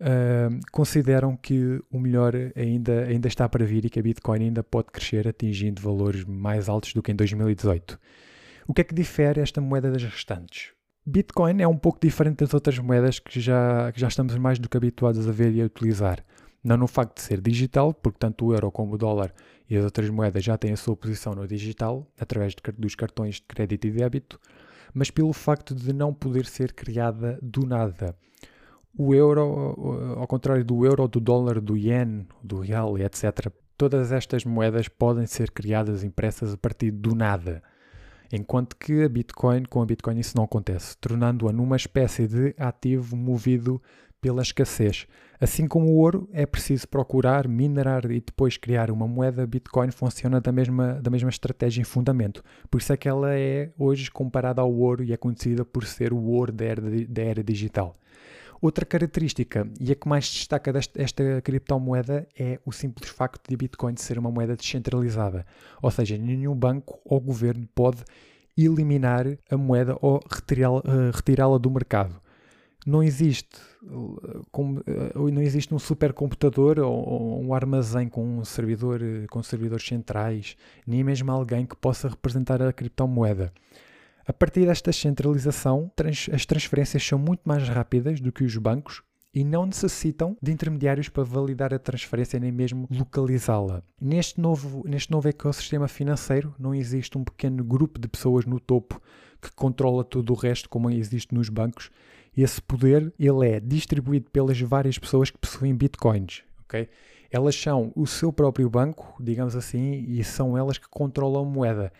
eh, 0.00 0.48
consideram 0.72 1.36
que 1.36 1.80
o 1.90 1.98
melhor 1.98 2.34
ainda, 2.56 3.04
ainda 3.04 3.28
está 3.28 3.48
para 3.48 3.64
vir 3.64 3.84
e 3.84 3.90
que 3.90 3.98
a 3.98 4.02
Bitcoin 4.02 4.44
ainda 4.44 4.62
pode 4.62 4.88
crescer, 4.90 5.28
atingindo 5.28 5.80
valores 5.80 6.24
mais 6.24 6.68
altos 6.68 6.92
do 6.94 7.02
que 7.02 7.12
em 7.12 7.16
2018. 7.16 7.98
O 8.66 8.72
que 8.72 8.80
é 8.80 8.84
que 8.84 8.94
difere 8.94 9.40
esta 9.40 9.60
moeda 9.60 9.90
das 9.90 10.02
restantes? 10.02 10.72
Bitcoin 11.06 11.60
é 11.60 11.68
um 11.68 11.76
pouco 11.76 11.98
diferente 12.00 12.38
das 12.38 12.54
outras 12.54 12.78
moedas 12.78 13.18
que 13.18 13.38
já, 13.38 13.92
que 13.92 14.00
já 14.00 14.08
estamos 14.08 14.34
mais 14.36 14.58
do 14.58 14.70
que 14.70 14.76
habituados 14.76 15.28
a 15.28 15.32
ver 15.32 15.52
e 15.52 15.60
a 15.60 15.66
utilizar. 15.66 16.24
Não 16.62 16.78
no 16.78 16.86
facto 16.86 17.16
de 17.16 17.22
ser 17.22 17.42
digital, 17.42 17.92
porque 17.92 18.18
tanto 18.18 18.46
o 18.46 18.54
euro 18.54 18.70
como 18.70 18.94
o 18.94 18.98
dólar 18.98 19.34
e 19.68 19.76
as 19.76 19.84
outras 19.84 20.08
moedas 20.10 20.44
já 20.44 20.56
têm 20.56 20.72
a 20.72 20.76
sua 20.76 20.96
posição 20.96 21.34
no 21.34 21.46
digital, 21.46 22.06
através 22.18 22.54
de 22.54 22.60
dos 22.78 22.94
cartões 22.94 23.36
de 23.36 23.42
crédito 23.42 23.86
e 23.86 23.90
débito, 23.90 24.38
mas 24.92 25.10
pelo 25.10 25.32
facto 25.32 25.74
de 25.74 25.92
não 25.92 26.12
poder 26.12 26.46
ser 26.46 26.72
criada 26.72 27.38
do 27.42 27.66
nada. 27.66 28.16
O 28.96 29.14
euro, 29.14 30.16
ao 30.16 30.26
contrário 30.26 30.64
do 30.64 30.86
euro, 30.86 31.08
do 31.08 31.18
dólar, 31.18 31.60
do 31.60 31.76
yen, 31.76 32.26
do 32.42 32.60
real 32.60 32.96
etc., 32.98 33.50
todas 33.76 34.12
estas 34.12 34.44
moedas 34.44 34.86
podem 34.86 35.26
ser 35.26 35.50
criadas, 35.50 36.04
impressas 36.04 36.54
a 36.54 36.56
partir 36.56 36.92
do 36.92 37.14
nada. 37.14 37.62
Enquanto 38.32 38.76
que 38.76 39.02
a 39.02 39.08
Bitcoin, 39.08 39.64
com 39.64 39.82
a 39.82 39.86
Bitcoin 39.86 40.18
isso 40.18 40.36
não 40.36 40.44
acontece, 40.44 40.96
tornando-a 40.98 41.52
numa 41.52 41.76
espécie 41.76 42.26
de 42.28 42.54
ativo 42.58 43.16
movido 43.16 43.82
pela 44.20 44.42
escassez. 44.42 45.06
Assim 45.40 45.66
como 45.66 45.86
o 45.86 45.96
ouro, 45.96 46.28
é 46.32 46.46
preciso 46.46 46.86
procurar, 46.88 47.48
minerar 47.48 48.04
e 48.10 48.20
depois 48.20 48.56
criar 48.56 48.90
uma 48.90 49.06
moeda, 49.06 49.46
Bitcoin 49.46 49.90
funciona 49.90 50.40
da 50.40 50.52
mesma, 50.52 50.94
da 50.94 51.10
mesma 51.10 51.28
estratégia 51.28 51.82
e 51.82 51.84
fundamento. 51.84 52.42
Por 52.70 52.80
isso 52.80 52.92
é 52.92 52.96
que 52.96 53.08
ela 53.08 53.34
é 53.34 53.70
hoje 53.78 54.10
comparada 54.10 54.62
ao 54.62 54.72
ouro 54.72 55.02
e 55.02 55.12
é 55.12 55.16
conhecida 55.16 55.64
por 55.64 55.84
ser 55.84 56.12
o 56.12 56.22
ouro 56.22 56.52
da 56.52 56.64
era, 56.64 56.82
da 57.08 57.22
era 57.22 57.42
digital. 57.42 57.96
Outra 58.60 58.86
característica, 58.86 59.68
e 59.78 59.92
a 59.92 59.94
que 59.94 60.08
mais 60.08 60.24
destaca 60.24 60.72
desta 60.72 61.02
esta 61.02 61.42
criptomoeda, 61.42 62.26
é 62.38 62.58
o 62.64 62.72
simples 62.72 63.10
facto 63.10 63.46
de 63.46 63.56
Bitcoin 63.56 63.94
ser 63.96 64.18
uma 64.18 64.30
moeda 64.30 64.56
descentralizada. 64.56 65.44
Ou 65.82 65.90
seja, 65.90 66.16
nenhum 66.16 66.54
banco 66.54 66.98
ou 67.04 67.20
governo 67.20 67.68
pode 67.74 68.02
eliminar 68.56 69.26
a 69.50 69.56
moeda 69.56 69.98
ou 70.00 70.18
retirá-la 70.30 70.78
uh, 70.78 71.10
retirá 71.12 71.46
do 71.58 71.70
mercado. 71.70 72.18
Não 72.86 73.02
existe, 73.02 73.60
não 75.32 75.42
existe 75.42 75.74
um 75.74 75.78
supercomputador 75.78 76.78
ou, 76.78 77.42
um 77.42 77.54
armazém 77.54 78.08
com 78.08 78.38
um 78.38 78.44
servidor 78.44 79.00
com 79.30 79.42
servidores 79.42 79.86
centrais, 79.86 80.56
nem 80.86 81.04
mesmo 81.04 81.30
alguém 81.30 81.66
que 81.66 81.76
possa 81.76 82.08
representar 82.08 82.62
a 82.62 82.72
criptomoeda. 82.72 83.52
A 84.26 84.32
partir 84.32 84.66
desta 84.66 84.90
centralização, 84.90 85.90
as 86.32 86.46
transferências 86.46 87.06
são 87.06 87.18
muito 87.18 87.42
mais 87.44 87.68
rápidas 87.68 88.20
do 88.20 88.32
que 88.32 88.42
os 88.42 88.56
bancos 88.56 89.02
e 89.34 89.42
não 89.42 89.66
necessitam 89.66 90.36
de 90.40 90.52
intermediários 90.52 91.08
para 91.08 91.24
validar 91.24 91.74
a 91.74 91.78
transferência 91.78 92.38
nem 92.38 92.52
mesmo 92.52 92.86
localizá-la. 92.90 93.82
Neste 94.00 94.40
novo, 94.40 94.82
neste 94.86 95.10
novo 95.10 95.28
ecossistema 95.28 95.88
financeiro 95.88 96.54
não 96.58 96.74
existe 96.74 97.18
um 97.18 97.24
pequeno 97.24 97.64
grupo 97.64 97.98
de 97.98 98.06
pessoas 98.06 98.46
no 98.46 98.60
topo 98.60 99.00
que 99.42 99.52
controla 99.52 100.04
todo 100.04 100.30
o 100.30 100.36
resto 100.36 100.68
como 100.68 100.88
existe 100.88 101.34
nos 101.34 101.48
bancos. 101.48 101.90
Esse 102.36 102.60
poder 102.60 103.12
ele 103.18 103.48
é 103.48 103.60
distribuído 103.60 104.30
pelas 104.30 104.60
várias 104.60 104.98
pessoas 104.98 105.30
que 105.30 105.38
possuem 105.38 105.74
bitcoins. 105.74 106.42
Okay? 106.64 106.88
Elas 107.30 107.54
são 107.54 107.92
o 107.94 108.06
seu 108.06 108.32
próprio 108.32 108.68
banco, 108.68 109.14
digamos 109.22 109.56
assim, 109.56 110.04
e 110.08 110.22
são 110.22 110.56
elas 110.56 110.78
que 110.78 110.88
controlam 110.88 111.42
a 111.42 111.48
moeda. 111.48 111.92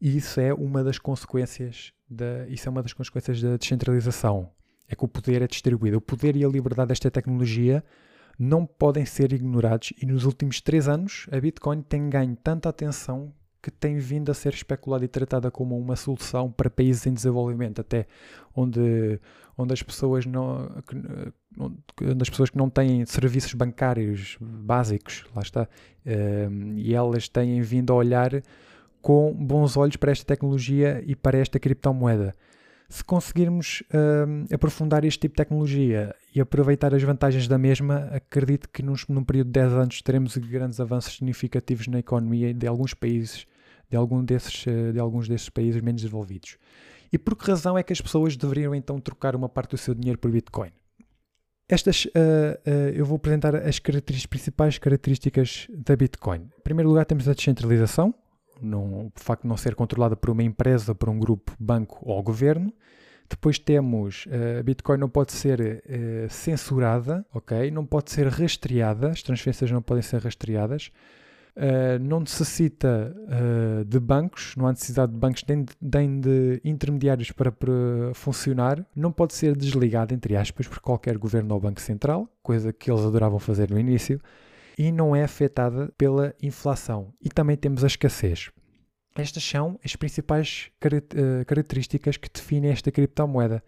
E 0.00 0.16
isso 0.16 0.40
é 0.40 0.52
uma 0.54 0.82
das 0.82 0.98
consequências 0.98 1.92
da, 2.08 2.46
isso 2.48 2.68
é 2.68 2.70
uma 2.70 2.82
das 2.82 2.92
consequências 2.92 3.40
da 3.40 3.56
descentralização 3.56 4.50
é 4.90 4.96
que 4.96 5.04
o 5.04 5.08
poder 5.08 5.40
é 5.40 5.46
distribuído. 5.46 5.98
O 5.98 6.00
poder 6.00 6.36
e 6.36 6.44
a 6.44 6.48
liberdade 6.48 6.88
desta 6.88 7.10
tecnologia 7.10 7.82
não 8.36 8.66
podem 8.66 9.06
ser 9.06 9.32
ignorados 9.32 9.92
e 10.02 10.04
nos 10.04 10.24
últimos 10.24 10.60
três 10.60 10.88
anos 10.88 11.28
a 11.30 11.38
Bitcoin 11.38 11.80
tem 11.82 12.10
ganho 12.10 12.36
tanta 12.42 12.68
atenção 12.68 13.32
que 13.62 13.70
tem 13.70 13.98
vindo 13.98 14.30
a 14.30 14.34
ser 14.34 14.54
especulada 14.54 15.04
e 15.04 15.08
tratada 15.08 15.50
como 15.50 15.78
uma 15.78 15.96
solução 15.96 16.50
para 16.50 16.70
países 16.70 17.06
em 17.06 17.12
desenvolvimento, 17.12 17.80
até 17.80 18.06
onde, 18.54 19.20
onde 19.56 19.72
as 19.72 19.82
pessoas 19.82 20.24
não 20.24 20.70
onde 21.58 22.22
as 22.22 22.30
pessoas 22.30 22.50
que 22.50 22.56
não 22.56 22.70
têm 22.70 23.04
serviços 23.04 23.52
bancários 23.54 24.38
básicos, 24.40 25.24
lá 25.34 25.42
está, 25.42 25.68
ehm, 26.06 26.78
e 26.78 26.94
elas 26.94 27.28
têm 27.28 27.60
vindo 27.60 27.92
a 27.92 27.96
olhar 27.96 28.42
com 29.02 29.32
bons 29.34 29.76
olhos 29.76 29.96
para 29.96 30.12
esta 30.12 30.24
tecnologia 30.24 31.02
e 31.06 31.14
para 31.14 31.38
esta 31.38 31.58
criptomoeda 31.58 32.34
se 32.90 33.04
conseguirmos 33.04 33.84
uh, 33.94 34.52
aprofundar 34.52 35.04
este 35.04 35.20
tipo 35.20 35.34
de 35.34 35.36
tecnologia 35.36 36.14
e 36.34 36.40
aproveitar 36.40 36.92
as 36.92 37.02
vantagens 37.02 37.46
da 37.46 37.56
mesma, 37.56 38.10
acredito 38.12 38.68
que 38.68 38.82
num, 38.82 38.94
num, 39.08 39.22
período 39.22 39.46
de 39.46 39.52
10 39.52 39.72
anos 39.72 40.02
teremos 40.02 40.36
grandes 40.36 40.80
avanços 40.80 41.14
significativos 41.14 41.86
na 41.86 42.00
economia 42.00 42.52
de 42.52 42.66
alguns 42.66 42.92
países, 42.92 43.46
de, 43.88 43.96
algum 43.96 44.24
desses, 44.24 44.66
uh, 44.66 44.92
de 44.92 44.98
alguns 44.98 45.28
desses 45.28 45.48
países 45.48 45.80
menos 45.80 46.02
desenvolvidos. 46.02 46.58
E 47.12 47.18
por 47.18 47.36
que 47.36 47.48
razão 47.48 47.78
é 47.78 47.82
que 47.84 47.92
as 47.92 48.00
pessoas 48.00 48.36
deveriam 48.36 48.74
então 48.74 48.98
trocar 48.98 49.36
uma 49.36 49.48
parte 49.48 49.70
do 49.70 49.78
seu 49.78 49.94
dinheiro 49.94 50.18
por 50.18 50.32
Bitcoin? 50.32 50.72
Estas, 51.68 52.06
uh, 52.06 52.08
uh, 52.08 52.70
eu 52.92 53.06
vou 53.06 53.14
apresentar 53.14 53.54
as 53.54 53.78
características, 53.78 54.26
principais 54.26 54.78
características 54.78 55.68
da 55.70 55.94
Bitcoin. 55.94 56.50
Em 56.58 56.62
primeiro 56.64 56.88
lugar, 56.88 57.06
temos 57.06 57.28
a 57.28 57.34
descentralização, 57.34 58.12
não, 58.60 59.06
o 59.06 59.12
facto 59.14 59.42
de 59.42 59.48
não 59.48 59.56
ser 59.56 59.74
controlada 59.74 60.16
por 60.16 60.30
uma 60.30 60.42
empresa, 60.42 60.94
por 60.94 61.08
um 61.08 61.18
grupo, 61.18 61.52
banco 61.58 61.98
ou 62.02 62.22
governo. 62.22 62.72
Depois 63.28 63.58
temos 63.60 64.26
a 64.28 64.60
uh, 64.60 64.64
Bitcoin 64.64 64.98
não 64.98 65.08
pode 65.08 65.32
ser 65.32 65.60
uh, 65.60 66.28
censurada, 66.28 67.24
ok? 67.32 67.70
Não 67.70 67.86
pode 67.86 68.10
ser 68.10 68.26
rastreada, 68.26 69.10
as 69.10 69.22
transferências 69.22 69.70
não 69.70 69.80
podem 69.80 70.02
ser 70.02 70.20
rastreadas. 70.20 70.90
Uh, 71.56 71.98
não 72.00 72.20
necessita 72.20 73.14
de 73.86 73.98
bancos, 73.98 74.54
não 74.56 74.66
há 74.66 74.70
necessidade 74.70 75.12
de 75.12 75.18
bancos 75.18 75.44
nem 75.48 75.64
de, 75.64 75.72
nem 75.80 76.20
de 76.20 76.60
intermediários 76.64 77.30
para, 77.30 77.52
para, 77.52 77.72
funcionar. 78.14 78.84
Não 78.96 79.12
pode 79.12 79.34
ser 79.34 79.56
desligada, 79.56 80.12
entre 80.12 80.36
aspas, 80.36 80.66
por 80.66 80.80
qualquer 80.80 81.16
governo 81.16 81.54
ou 81.54 81.60
banco 81.60 81.80
central, 81.80 82.28
coisa 82.42 82.72
que 82.72 82.90
eles 82.90 83.04
adoravam 83.04 83.38
fazer 83.38 83.70
no 83.70 83.78
início 83.78 84.20
e 84.78 84.90
não 84.90 85.14
é 85.14 85.22
afetada 85.22 85.92
pela 85.96 86.34
inflação. 86.42 87.12
E 87.20 87.28
também 87.28 87.56
temos 87.56 87.84
a 87.84 87.86
escassez. 87.86 88.50
Estas 89.16 89.42
são 89.42 89.78
as 89.84 89.96
principais 89.96 90.70
eh, 90.82 91.44
características 91.44 92.16
que 92.16 92.30
definem 92.32 92.70
esta 92.70 92.90
criptomoeda. 92.92 93.62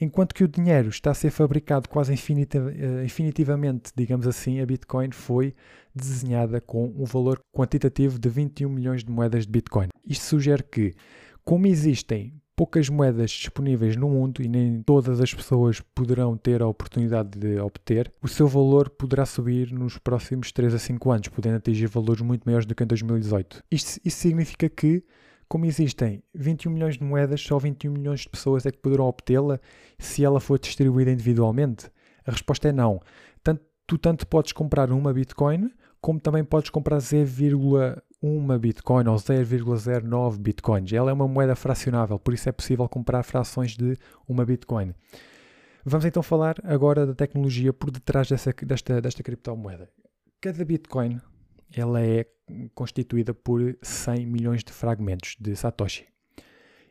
Enquanto 0.00 0.34
que 0.34 0.44
o 0.44 0.48
dinheiro 0.48 0.88
está 0.88 1.12
a 1.12 1.14
ser 1.14 1.30
fabricado 1.30 1.88
quase 1.88 2.12
eh, 2.12 3.04
infinitivamente, 3.04 3.92
digamos 3.96 4.26
assim, 4.26 4.60
a 4.60 4.66
Bitcoin 4.66 5.10
foi 5.12 5.54
desenhada 5.94 6.60
com 6.60 6.86
um 6.96 7.04
valor 7.04 7.40
quantitativo 7.52 8.18
de 8.18 8.28
21 8.28 8.68
milhões 8.68 9.04
de 9.04 9.10
moedas 9.10 9.46
de 9.46 9.52
Bitcoin. 9.52 9.88
Isto 10.04 10.24
sugere 10.24 10.62
que, 10.62 10.94
como 11.44 11.66
existem 11.66 12.34
poucas 12.56 12.88
moedas 12.88 13.30
disponíveis 13.30 13.96
no 13.96 14.08
mundo 14.08 14.42
e 14.42 14.48
nem 14.48 14.82
todas 14.82 15.20
as 15.20 15.34
pessoas 15.34 15.80
poderão 15.94 16.36
ter 16.36 16.62
a 16.62 16.68
oportunidade 16.68 17.38
de 17.38 17.58
obter, 17.58 18.12
o 18.22 18.28
seu 18.28 18.46
valor 18.46 18.88
poderá 18.88 19.26
subir 19.26 19.72
nos 19.72 19.98
próximos 19.98 20.52
3 20.52 20.74
a 20.74 20.78
5 20.78 21.10
anos, 21.10 21.28
podendo 21.28 21.56
atingir 21.56 21.86
valores 21.86 22.22
muito 22.22 22.44
maiores 22.44 22.66
do 22.66 22.74
que 22.74 22.84
em 22.84 22.86
2018. 22.86 23.62
Isto, 23.70 24.00
isso 24.04 24.18
significa 24.18 24.68
que, 24.68 25.02
como 25.48 25.66
existem 25.66 26.22
21 26.34 26.70
milhões 26.70 26.96
de 26.96 27.04
moedas, 27.04 27.40
só 27.40 27.58
21 27.58 27.92
milhões 27.92 28.20
de 28.20 28.28
pessoas 28.28 28.64
é 28.64 28.70
que 28.70 28.78
poderão 28.78 29.06
obtê-la 29.06 29.58
se 29.98 30.24
ela 30.24 30.40
for 30.40 30.58
distribuída 30.58 31.10
individualmente? 31.10 31.90
A 32.24 32.30
resposta 32.30 32.68
é 32.68 32.72
não. 32.72 33.00
Tanto, 33.42 33.62
tu 33.86 33.98
tanto 33.98 34.26
podes 34.26 34.52
comprar 34.52 34.90
uma 34.92 35.12
Bitcoin, 35.12 35.70
como 36.00 36.20
também 36.20 36.44
podes 36.44 36.70
comprar 36.70 36.98
0,1 36.98 38.02
uma 38.24 38.58
Bitcoin 38.58 39.06
ou 39.06 39.16
0,09 39.16 40.38
Bitcoins. 40.38 40.90
Ela 40.94 41.10
é 41.10 41.12
uma 41.12 41.28
moeda 41.28 41.54
fracionável, 41.54 42.18
por 42.18 42.32
isso 42.32 42.48
é 42.48 42.52
possível 42.52 42.88
comprar 42.88 43.22
frações 43.22 43.76
de 43.76 43.98
uma 44.26 44.46
Bitcoin. 44.46 44.94
Vamos 45.84 46.06
então 46.06 46.22
falar 46.22 46.56
agora 46.64 47.04
da 47.04 47.14
tecnologia 47.14 47.70
por 47.70 47.90
detrás 47.90 48.26
dessa, 48.26 48.50
desta, 48.62 49.02
desta 49.02 49.22
criptomoeda. 49.22 49.90
Cada 50.40 50.64
Bitcoin 50.64 51.20
ela 51.70 52.00
é 52.00 52.26
constituída 52.74 53.34
por 53.34 53.76
100 53.82 54.24
milhões 54.24 54.64
de 54.64 54.72
fragmentos 54.72 55.36
de 55.38 55.54
Satoshi. 55.54 56.06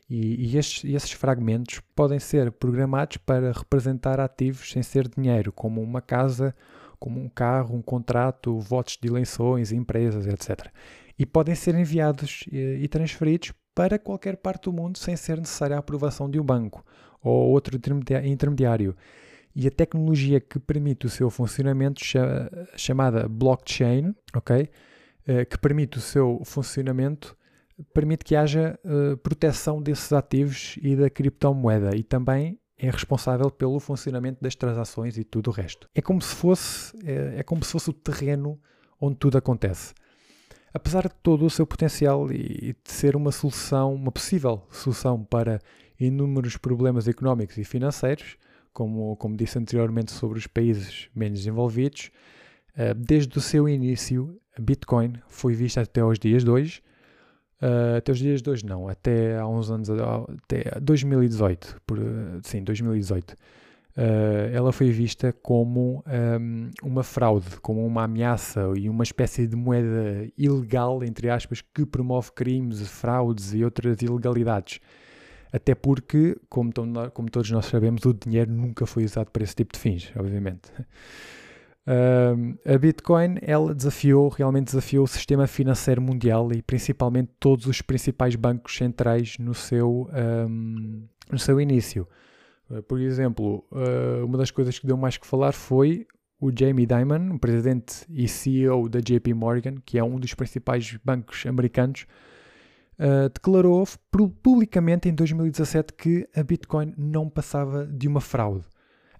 E, 0.08 0.52
e 0.52 0.56
estes, 0.56 0.84
esses 0.84 1.10
fragmentos 1.10 1.80
podem 1.96 2.20
ser 2.20 2.52
programados 2.52 3.16
para 3.16 3.50
representar 3.50 4.20
ativos 4.20 4.70
sem 4.70 4.84
ser 4.84 5.08
dinheiro, 5.08 5.50
como 5.50 5.82
uma 5.82 6.00
casa, 6.00 6.54
como 7.00 7.20
um 7.20 7.28
carro, 7.28 7.74
um 7.74 7.82
contrato, 7.82 8.56
votos 8.60 8.96
de 9.02 9.08
eleições, 9.08 9.72
empresas, 9.72 10.28
etc 10.28 10.70
e 11.18 11.24
podem 11.24 11.54
ser 11.54 11.74
enviados 11.74 12.44
e 12.50 12.86
transferidos 12.88 13.52
para 13.74 13.98
qualquer 13.98 14.36
parte 14.36 14.64
do 14.64 14.72
mundo 14.72 14.98
sem 14.98 15.16
ser 15.16 15.38
necessária 15.38 15.76
a 15.76 15.78
aprovação 15.78 16.30
de 16.30 16.38
um 16.38 16.44
banco 16.44 16.84
ou 17.22 17.50
outro 17.50 17.76
intermediário. 17.76 18.96
E 19.56 19.66
a 19.66 19.70
tecnologia 19.70 20.40
que 20.40 20.58
permite 20.58 21.06
o 21.06 21.08
seu 21.08 21.30
funcionamento, 21.30 22.02
chamada 22.76 23.28
blockchain, 23.28 24.14
ok, 24.34 24.68
eh, 25.26 25.44
que 25.44 25.56
permite 25.56 25.98
o 25.98 26.00
seu 26.00 26.42
funcionamento, 26.44 27.36
permite 27.92 28.24
que 28.24 28.36
haja 28.36 28.78
uh, 28.84 29.16
proteção 29.16 29.82
desses 29.82 30.12
ativos 30.12 30.76
e 30.82 30.94
da 30.94 31.10
criptomoeda 31.10 31.96
e 31.96 32.04
também 32.04 32.58
é 32.78 32.90
responsável 32.90 33.50
pelo 33.50 33.80
funcionamento 33.80 34.42
das 34.42 34.54
transações 34.54 35.16
e 35.16 35.24
tudo 35.24 35.48
o 35.48 35.52
resto. 35.52 35.88
É 35.94 36.02
como 36.02 36.20
se 36.20 36.34
fosse, 36.34 36.92
é 37.04 37.42
como 37.42 37.64
se 37.64 37.72
fosse 37.72 37.90
o 37.90 37.92
terreno 37.92 38.60
onde 39.00 39.16
tudo 39.16 39.38
acontece 39.38 39.92
apesar 40.74 41.04
de 41.04 41.14
todo 41.22 41.46
o 41.46 41.50
seu 41.50 41.64
potencial 41.64 42.30
e 42.32 42.74
de 42.84 42.92
ser 42.92 43.14
uma 43.14 43.30
solução, 43.30 43.94
uma 43.94 44.10
possível 44.10 44.66
solução 44.72 45.22
para 45.22 45.60
inúmeros 45.98 46.56
problemas 46.56 47.06
económicos 47.06 47.56
e 47.56 47.64
financeiros, 47.64 48.36
como, 48.72 49.16
como 49.16 49.36
disse 49.36 49.56
anteriormente 49.56 50.10
sobre 50.10 50.36
os 50.36 50.48
países 50.48 51.08
menos 51.14 51.38
desenvolvidos, 51.38 52.10
eh, 52.76 52.92
desde 52.92 53.38
o 53.38 53.40
seu 53.40 53.68
início, 53.68 54.36
Bitcoin 54.58 55.14
foi 55.28 55.54
vista 55.54 55.80
até 55.80 56.00
aos 56.00 56.18
dias 56.18 56.42
de 56.42 56.50
hoje, 56.50 56.82
eh, 57.62 57.98
até 57.98 58.10
os 58.10 58.18
dias 58.18 58.42
de 58.42 58.50
hoje 58.50 58.66
não, 58.66 58.88
até 58.88 59.38
há 59.38 59.46
uns 59.46 59.70
anos, 59.70 59.88
até 59.88 60.80
2018, 60.80 61.80
por, 61.86 61.98
sim, 62.42 62.64
2018, 62.64 63.36
Uh, 63.96 64.50
ela 64.52 64.72
foi 64.72 64.90
vista 64.90 65.32
como 65.32 66.02
um, 66.04 66.10
ehm, 66.10 66.70
uma 66.82 67.04
fraude, 67.04 67.60
como 67.62 67.86
uma 67.86 68.02
ameaça 68.02 68.72
e 68.76 68.88
uma 68.88 69.04
espécie 69.04 69.46
de 69.46 69.54
moeda 69.54 70.28
ilegal, 70.36 71.04
entre 71.04 71.30
aspas, 71.30 71.60
que 71.60 71.86
promove 71.86 72.32
crimes, 72.32 72.80
fraudes 72.88 73.54
e 73.54 73.64
outras 73.64 74.02
ilegalidades. 74.02 74.80
Até 75.52 75.76
porque, 75.76 76.36
como, 76.48 76.72
como 77.12 77.30
todos 77.30 77.48
nós 77.52 77.66
sabemos, 77.66 78.04
o 78.04 78.12
dinheiro 78.12 78.50
nunca 78.50 78.84
foi 78.84 79.04
usado 79.04 79.30
para 79.30 79.44
esse 79.44 79.54
tipo 79.54 79.72
de 79.72 79.78
fins, 79.78 80.12
obviamente. 80.16 80.72
Uh, 81.86 82.58
a 82.66 82.76
Bitcoin 82.76 83.36
ela 83.42 83.72
desafiou, 83.72 84.28
realmente 84.28 84.64
desafiou 84.66 85.04
o 85.04 85.08
sistema 85.08 85.46
financeiro 85.46 86.02
mundial 86.02 86.50
e 86.52 86.60
principalmente 86.60 87.30
todos 87.38 87.66
os 87.66 87.80
principais 87.80 88.34
bancos 88.34 88.76
centrais 88.76 89.38
no 89.38 89.54
seu, 89.54 90.08
um, 90.12 90.16
ehm, 90.16 91.08
no 91.30 91.38
seu 91.38 91.60
início. 91.60 92.08
Eh, 92.70 92.82
por 92.82 93.00
exemplo, 93.00 93.64
eh, 93.72 94.22
uma 94.24 94.38
das 94.38 94.50
coisas 94.50 94.78
que 94.78 94.86
deu 94.86 94.96
mais 94.96 95.16
que 95.16 95.26
falar 95.26 95.52
foi 95.52 96.06
o 96.40 96.50
Jamie 96.54 96.86
Dimon, 96.86 97.38
presidente 97.38 98.04
e 98.10 98.28
CEO 98.28 98.88
da 98.88 99.00
JP 99.00 99.32
Morgan, 99.34 99.76
que 99.84 99.98
é 99.98 100.04
um 100.04 100.18
dos 100.18 100.34
principais 100.34 100.98
bancos 101.02 101.46
americanos, 101.46 102.06
uh, 102.98 103.30
declarou 103.32 103.84
publicamente 104.42 105.08
em 105.08 105.14
2017 105.14 105.94
que 105.94 106.28
a 106.36 106.42
Bitcoin 106.42 106.92
não 106.98 107.30
passava 107.30 107.86
de 107.86 108.06
uma 108.06 108.20
fraude. 108.20 108.64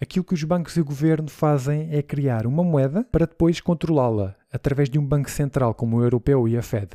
Aquilo 0.01 0.25
que 0.25 0.35
os 0.35 0.45
bancos 0.45 0.77
e 0.77 0.81
o 0.81 0.85
governo 0.85 1.29
fazem 1.29 1.89
é 1.93 2.03
criar 2.03 2.47
uma 2.47 2.63
moeda 2.63 3.05
para 3.11 3.27
depois 3.27 3.61
controlá-la 3.61 4.35
através 4.53 4.91
de 4.91 4.99
um 4.99 5.07
banco 5.07 5.31
central 5.31 5.73
como 5.73 5.97
o 5.97 6.03
europeu 6.03 6.47
e 6.47 6.59
a 6.59 6.63
Fed. 6.63 6.91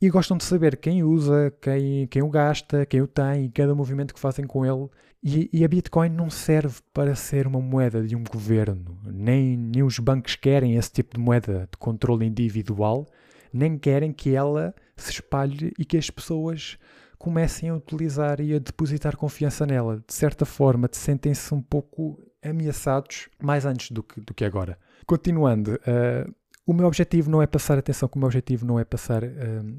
E 0.00 0.08
gostam 0.08 0.36
de 0.36 0.44
saber 0.44 0.76
quem 0.76 1.02
usa, 1.02 1.52
quem, 1.60 2.06
quem 2.06 2.22
o 2.22 2.28
gasta, 2.28 2.86
quem 2.86 3.02
o 3.02 3.08
tem 3.08 3.50
cada 3.50 3.74
movimento 3.74 4.14
que 4.14 4.20
fazem 4.20 4.46
com 4.46 4.64
ele. 4.64 4.88
E, 5.20 5.50
e, 5.52 5.64
a 5.64 5.68
Bitcoin 5.68 6.08
não 6.10 6.30
serve 6.30 6.80
para 6.94 7.16
ser 7.16 7.48
uma 7.48 7.60
moeda 7.60 8.06
de 8.06 8.14
um 8.14 8.22
governo. 8.22 8.96
Nem, 9.04 9.56
nem 9.56 9.82
os 9.82 9.98
bancos 9.98 10.36
querem 10.36 10.76
esse 10.76 10.92
tipo 10.92 11.16
de 11.16 11.20
moeda 11.20 11.68
de 11.68 11.76
controle 11.76 12.24
individual, 12.24 13.08
nem 13.52 13.76
querem 13.76 14.12
que 14.12 14.36
ela 14.36 14.72
se 14.96 15.10
espalhe 15.10 15.72
e 15.76 15.84
que 15.84 15.96
as 15.96 16.08
pessoas 16.08 16.78
comecem 17.18 17.68
a 17.68 17.74
utilizar 17.74 18.40
e 18.40 18.54
a 18.54 18.60
depositar 18.60 19.16
confiança 19.16 19.66
nela. 19.66 19.96
De 20.06 20.14
certa 20.14 20.44
forma, 20.44 20.88
sentem-se 20.92 21.52
um 21.52 21.60
pouco 21.60 22.22
ameaçados 22.40 23.28
mais 23.42 23.66
antes 23.66 23.90
do 23.90 24.04
que, 24.04 24.20
do 24.20 24.32
que 24.32 24.44
agora. 24.44 24.78
Continuando, 25.04 25.74
uh, 25.74 26.34
o 26.68 26.74
meu 26.74 26.86
objetivo 26.86 27.30
não 27.30 27.40
é 27.40 27.46
passar, 27.46 27.78
atenção, 27.78 28.06
que 28.10 28.16
o 28.16 28.18
meu 28.18 28.26
objetivo 28.26 28.66
não 28.66 28.78
é 28.78 28.84
passar 28.84 29.24
uh, 29.24 29.28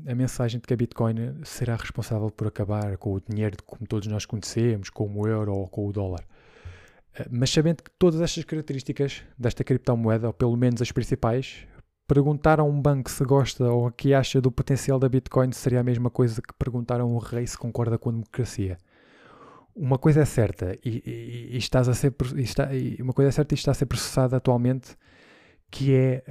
a 0.07 0.15
mensagem 0.15 0.59
de 0.59 0.65
que 0.65 0.73
a 0.73 0.75
Bitcoin 0.75 1.35
será 1.43 1.75
responsável 1.75 2.31
por 2.31 2.47
acabar 2.47 2.97
com 2.97 3.13
o 3.13 3.21
dinheiro 3.21 3.57
como 3.63 3.85
todos 3.85 4.07
nós 4.07 4.25
conhecemos, 4.25 4.89
como 4.89 5.21
o 5.21 5.27
euro 5.27 5.53
ou 5.53 5.67
com 5.67 5.87
o 5.87 5.93
dólar. 5.93 6.25
Uh, 7.13 7.25
mas 7.29 7.51
sabendo 7.51 7.83
que 7.83 7.91
todas 7.91 8.19
estas 8.21 8.43
características 8.43 9.21
desta 9.37 9.63
criptomoeda, 9.63 10.25
ou 10.25 10.33
pelo 10.33 10.57
menos 10.57 10.81
as 10.81 10.91
principais, 10.91 11.67
perguntar 12.07 12.59
a 12.59 12.63
um 12.63 12.81
banco 12.81 13.11
se 13.11 13.23
gosta 13.23 13.71
ou 13.71 13.85
o 13.85 13.91
que 13.91 14.15
acha 14.15 14.41
do 14.41 14.51
potencial 14.51 14.97
da 14.97 15.07
Bitcoin 15.07 15.51
seria 15.51 15.81
a 15.81 15.83
mesma 15.83 16.09
coisa 16.09 16.41
que 16.41 16.55
perguntar 16.55 16.99
a 16.99 17.05
um 17.05 17.19
rei 17.19 17.45
se 17.45 17.55
concorda 17.55 17.99
com 17.99 18.09
a 18.09 18.13
democracia. 18.13 18.79
Uma 19.75 19.99
coisa 19.99 20.21
é 20.21 20.25
certa 20.25 20.75
e, 20.83 21.03
e, 21.05 21.49
e 21.51 21.57
estás 21.57 21.87
a 21.87 21.93
ser 21.93 22.15
e 22.35 22.41
está, 22.41 22.67
uma 22.99 23.13
coisa 23.13 23.29
é 23.29 23.31
certa 23.31 23.53
e 23.53 23.57
está 23.57 23.69
a 23.69 23.75
ser 23.75 23.85
processada 23.85 24.37
atualmente 24.37 24.97
que 25.71 25.93
é, 25.93 26.23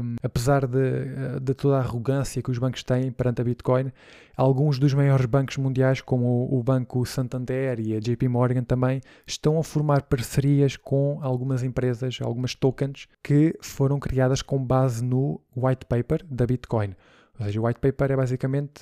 um, 0.00 0.16
apesar 0.22 0.66
de, 0.66 1.40
de, 1.40 1.54
toda 1.54 1.76
a 1.76 1.80
arrogância 1.80 2.42
que 2.42 2.50
os 2.50 2.58
bancos 2.58 2.84
têm 2.84 3.10
perante 3.10 3.40
a 3.40 3.44
Bitcoin, 3.44 3.90
alguns 4.36 4.78
dos 4.78 4.94
maiores 4.94 5.26
bancos 5.26 5.56
mundiais, 5.56 6.00
como 6.00 6.48
o, 6.50 6.62
Banco 6.62 7.04
Santander 7.04 7.80
e 7.80 7.96
a 7.96 8.00
JP 8.00 8.28
Morgan 8.28 8.62
também, 8.62 9.00
estão 9.26 9.58
a 9.58 9.64
formar 9.64 10.02
parcerias 10.02 10.76
com 10.76 11.18
algumas 11.22 11.62
empresas, 11.62 12.18
algumas 12.22 12.54
tokens, 12.54 13.08
que 13.22 13.56
foram 13.60 13.98
criadas 13.98 14.42
com 14.42 14.64
base 14.64 15.04
no 15.04 15.40
white 15.56 15.86
paper 15.86 16.24
da 16.24 16.46
Bitcoin. 16.46 16.94
Ou 17.38 17.46
seja, 17.46 17.60
o 17.60 17.66
white 17.66 17.80
paper 17.80 18.12
é 18.12 18.16
basicamente 18.16 18.80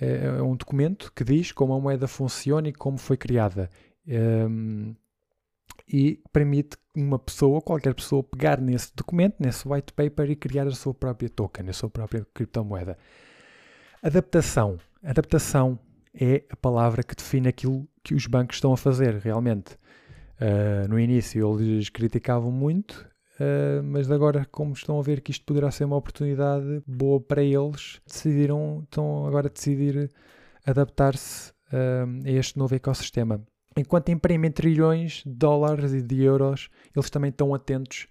é, 0.00 0.26
é 0.38 0.42
um 0.42 0.56
documento 0.56 1.12
que 1.14 1.22
diz 1.22 1.52
como 1.52 1.74
a 1.74 1.80
moeda 1.80 2.08
funciona 2.08 2.68
e 2.68 2.72
como 2.72 2.98
foi 2.98 3.16
criada. 3.16 3.70
Um, 4.06 4.94
e 5.86 6.20
permite 6.32 6.76
uma 6.94 7.18
pessoa, 7.18 7.60
qualquer 7.60 7.94
pessoa, 7.94 8.22
pegar 8.22 8.60
nesse 8.60 8.92
documento, 8.94 9.36
nesse 9.38 9.68
white 9.68 9.92
paper 9.92 10.30
e 10.30 10.36
criar 10.36 10.66
a 10.66 10.72
sua 10.72 10.94
própria 10.94 11.28
token, 11.28 11.68
a 11.68 11.72
sua 11.72 11.90
própria 11.90 12.26
criptomoeda. 12.32 12.96
Adaptação. 14.02 14.78
Adaptação 15.02 15.78
é 16.14 16.44
a 16.50 16.56
palavra 16.56 17.02
que 17.02 17.14
define 17.14 17.48
aquilo 17.48 17.86
que 18.02 18.14
os 18.14 18.26
bancos 18.26 18.56
estão 18.56 18.72
a 18.72 18.76
fazer 18.76 19.16
realmente. 19.16 19.76
Uh, 20.40 20.88
no 20.88 20.98
início 20.98 21.60
eles 21.60 21.88
criticavam 21.88 22.50
muito, 22.50 23.06
uh, 23.40 23.82
mas 23.82 24.10
agora, 24.10 24.46
como 24.50 24.72
estão 24.72 24.98
a 24.98 25.02
ver 25.02 25.20
que 25.20 25.30
isto 25.30 25.44
poderá 25.44 25.70
ser 25.70 25.84
uma 25.84 25.96
oportunidade 25.96 26.82
boa 26.86 27.20
para 27.20 27.42
eles, 27.42 28.00
decidiram, 28.06 28.80
estão 28.84 29.26
agora 29.26 29.48
a 29.48 29.50
decidir 29.50 30.10
adaptar-se 30.66 31.50
uh, 31.72 32.26
a 32.26 32.30
este 32.30 32.58
novo 32.58 32.74
ecossistema 32.74 33.44
enquanto 33.76 34.10
imprimem 34.10 34.50
trilhões 34.50 35.22
de 35.24 35.32
dólares 35.32 35.92
e 35.92 36.02
de 36.02 36.22
euros, 36.22 36.68
eles 36.94 37.10
também 37.10 37.30
estão 37.30 37.54
atentos 37.54 38.06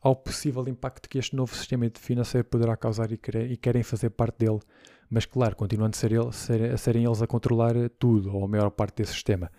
ao 0.00 0.14
possível 0.14 0.66
impacto 0.68 1.08
que 1.08 1.18
este 1.18 1.34
novo 1.34 1.54
sistema 1.54 1.90
financeiro 1.94 2.46
poderá 2.46 2.76
causar 2.76 3.10
e, 3.10 3.56
querem, 3.56 3.82
fazer 3.82 4.10
parte 4.10 4.38
dele. 4.38 4.60
Mas, 5.10 5.26
claro, 5.26 5.56
continuando 5.56 5.96
a, 5.96 5.98
ser 5.98 6.12
ele, 6.12 6.32
ser, 6.32 6.72
a 6.72 6.76
serem 6.76 7.04
eles 7.04 7.22
a 7.22 7.26
controlar 7.26 7.74
tudo, 7.98 8.34
ou 8.34 8.44
a 8.44 8.48
maior 8.48 8.70
parte 8.70 8.96
desse 8.96 9.12
sistema. 9.12 9.50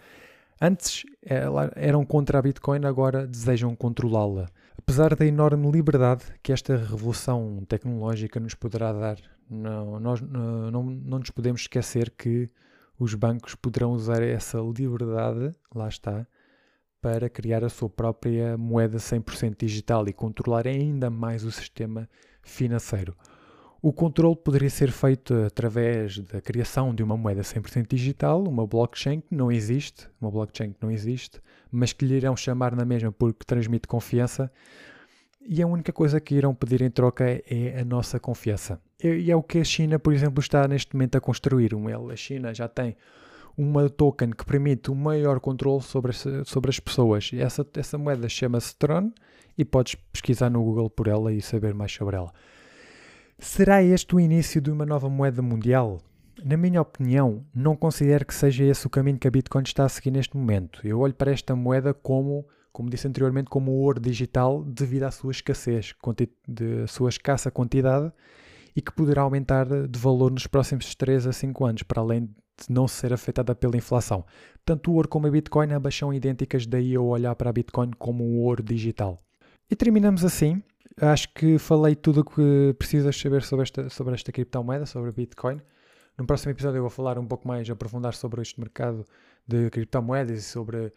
Antes 0.62 1.04
eram 1.76 2.06
contra 2.06 2.38
a 2.38 2.42
Bitcoin, 2.42 2.86
agora 2.86 3.26
desejam 3.26 3.76
controlá-la. 3.76 4.50
Apesar 4.78 5.16
da 5.16 5.26
enorme 5.26 5.72
liberdade 5.72 6.24
que 6.44 6.52
esta 6.52 6.76
revolução 6.76 7.64
tecnológica 7.68 8.40
nos 8.40 8.56
poderá 8.56 8.92
dar, 8.92 9.18
não, 9.50 10.00
nós 10.00 10.22
não, 10.22 10.84
não 10.84 11.20
nos 11.20 11.30
podemos 11.30 11.62
esquecer 11.62 12.12
que 12.12 12.48
os 13.00 13.16
bancos 13.16 13.56
poderão 13.56 13.94
usar 13.94 14.22
essa 14.22 14.60
liberdade, 14.60 15.56
lá 15.74 15.88
está, 15.88 16.28
para 17.02 17.30
criar 17.30 17.64
a 17.64 17.70
sua 17.70 17.90
própria 17.90 18.58
moeda 18.58 18.98
100% 18.98 19.56
digital 19.58 20.06
e 20.10 20.14
controlar 20.14 20.68
ainda 20.68 21.10
mais 21.10 21.46
o 21.46 21.52
sistema 21.52 22.10
financeiro. 22.44 23.16
O 23.82 23.94
controle 23.94 24.36
poderia 24.36 24.70
ser 24.70 24.92
feito 24.92 25.34
através 25.34 26.20
da 26.20 26.42
criação 26.42 26.94
de 26.94 27.02
uma 27.02 27.16
moeda 27.16 27.42
100% 27.42 27.88
digital, 27.88 28.44
uma 28.44 28.68
blockchain 28.68 29.22
que 29.22 29.34
não 29.34 29.50
existe, 29.50 30.10
uma 30.20 30.30
blockchain 30.30 30.74
que 30.74 30.84
não 30.84 30.92
existe, 30.92 31.40
mas 31.72 31.94
que 31.94 32.06
lhe 32.06 32.16
irão 32.16 32.36
chamar 32.36 32.76
na 32.76 32.84
mesma 32.84 33.10
porque 33.10 33.46
transmite 33.46 33.88
confiança, 33.88 34.52
e 35.42 35.62
a 35.62 35.68
única 35.68 35.94
coisa 35.94 36.20
que 36.20 36.36
irão 36.36 36.54
pedir 36.54 36.82
em 36.82 36.92
troca 36.92 37.24
é 37.24 37.80
a 37.80 37.86
nossa 37.86 38.20
confiança. 38.20 38.82
E 39.02 39.32
é 39.32 39.36
o 39.36 39.42
que 39.42 39.60
a 39.60 39.64
China, 39.64 39.98
por 39.98 40.14
exemplo, 40.14 40.42
está 40.42 40.68
neste 40.68 40.94
momento 40.94 41.18
a 41.18 41.22
construir. 41.22 41.72
A 41.74 42.16
China 42.16 42.54
já 42.54 42.68
tem 42.68 42.98
uma 43.58 43.90
token 43.90 44.32
que 44.32 44.46
permite 44.46 44.92
um 44.92 44.96
maior 44.96 45.40
controle 45.40 45.82
sobre, 45.82 46.12
sobre 46.46 46.70
as 46.70 46.80
pessoas. 46.80 47.32
Essa, 47.34 47.66
essa 47.76 47.98
moeda 47.98 48.28
chama-se 48.28 48.76
Tron 48.76 49.12
e 49.58 49.64
podes 49.64 49.96
pesquisar 49.96 50.50
no 50.50 50.64
Google 50.64 50.90
por 50.90 51.08
ela 51.08 51.32
e 51.32 51.42
saber 51.42 51.74
mais 51.74 51.92
sobre 51.92 52.18
ela. 52.18 52.32
Será 53.38 53.82
este 53.82 54.16
o 54.16 54.20
início 54.20 54.60
de 54.60 54.70
uma 54.70 54.86
nova 54.86 55.10
moeda 55.10 55.42
mundial? 55.42 56.02
Na 56.44 56.58
minha 56.58 56.82
opinião, 56.82 57.46
não 57.54 57.76
considero 57.76 58.26
que 58.26 58.34
seja 58.34 58.64
esse 58.66 58.86
o 58.86 58.90
caminho 58.90 59.18
que 59.18 59.28
a 59.28 59.32
Bitcoin 59.32 59.64
está 59.64 59.86
a 59.86 59.90
seguir 59.90 60.12
neste 60.12 60.36
momento. 60.36 60.86
Eu 60.86 61.00
olho 61.00 61.14
para 61.14 61.32
esta 61.32 61.56
moeda 61.56 61.94
como 61.94 62.46
como 62.72 62.90
disse 62.90 63.08
anteriormente, 63.08 63.50
como 63.50 63.72
ouro 63.72 64.00
digital 64.00 64.64
devido 64.64 65.04
à 65.04 65.12
sua 65.12 65.32
escassez, 65.32 65.94
de 66.48 66.88
sua 66.88 67.10
escassa 67.10 67.52
quantidade 67.52 68.10
e 68.76 68.82
que 68.82 68.92
poderá 68.92 69.22
aumentar 69.22 69.66
de 69.66 70.00
valor 70.00 70.32
nos 70.32 70.48
próximos 70.48 70.94
3 70.96 71.28
a 71.28 71.34
5 71.34 71.66
anos, 71.66 71.84
para 71.84 72.02
além 72.02 72.26
de 72.26 72.34
não 72.70 72.88
ser 72.88 73.14
afetada 73.14 73.56
pela 73.56 73.78
inflação. 73.78 74.26
Tanto 74.66 74.92
o 74.92 74.96
ouro 74.96 75.08
como 75.08 75.28
a 75.28 75.32
Bitcoin 75.32 75.72
ambas 75.72 75.96
são 75.96 76.14
idênticas, 76.14 76.66
daí 76.66 76.94
eu 76.94 77.06
olhar 77.06 77.36
para 77.36 77.50
a 77.50 77.54
Bitcoin 77.54 77.92
como 77.98 78.24
um 78.24 78.40
ouro 78.40 78.62
digital. 78.62 79.18
E 79.70 79.76
terminamos 79.76 80.26
assim. 80.26 80.62
Acho 81.02 81.34
que 81.34 81.58
falei 81.58 81.96
tudo 81.96 82.22
o 82.22 82.26
que 82.26 82.76
precisas 82.78 83.16
saber 83.16 83.42
sobre 83.44 83.64
esta, 83.64 83.90
sobre 83.90 84.14
esta 84.14 84.32
criptomoeda, 84.32 84.86
sobre 84.86 85.10
a 85.10 85.14
Bitcoin. 85.14 85.62
No 86.18 86.26
próximo 86.26 86.52
episódio 86.52 86.80
eu 86.80 86.82
vou 86.82 86.90
falar 86.90 87.18
um 87.18 87.26
pouco 87.26 87.48
mais, 87.48 87.70
aprofundar 87.70 88.14
sobre 88.14 88.42
este 88.42 88.60
mercado 88.60 89.06
de 89.48 89.70
criptomoedas 89.70 90.38
e 90.38 90.42
sobre 90.42 90.92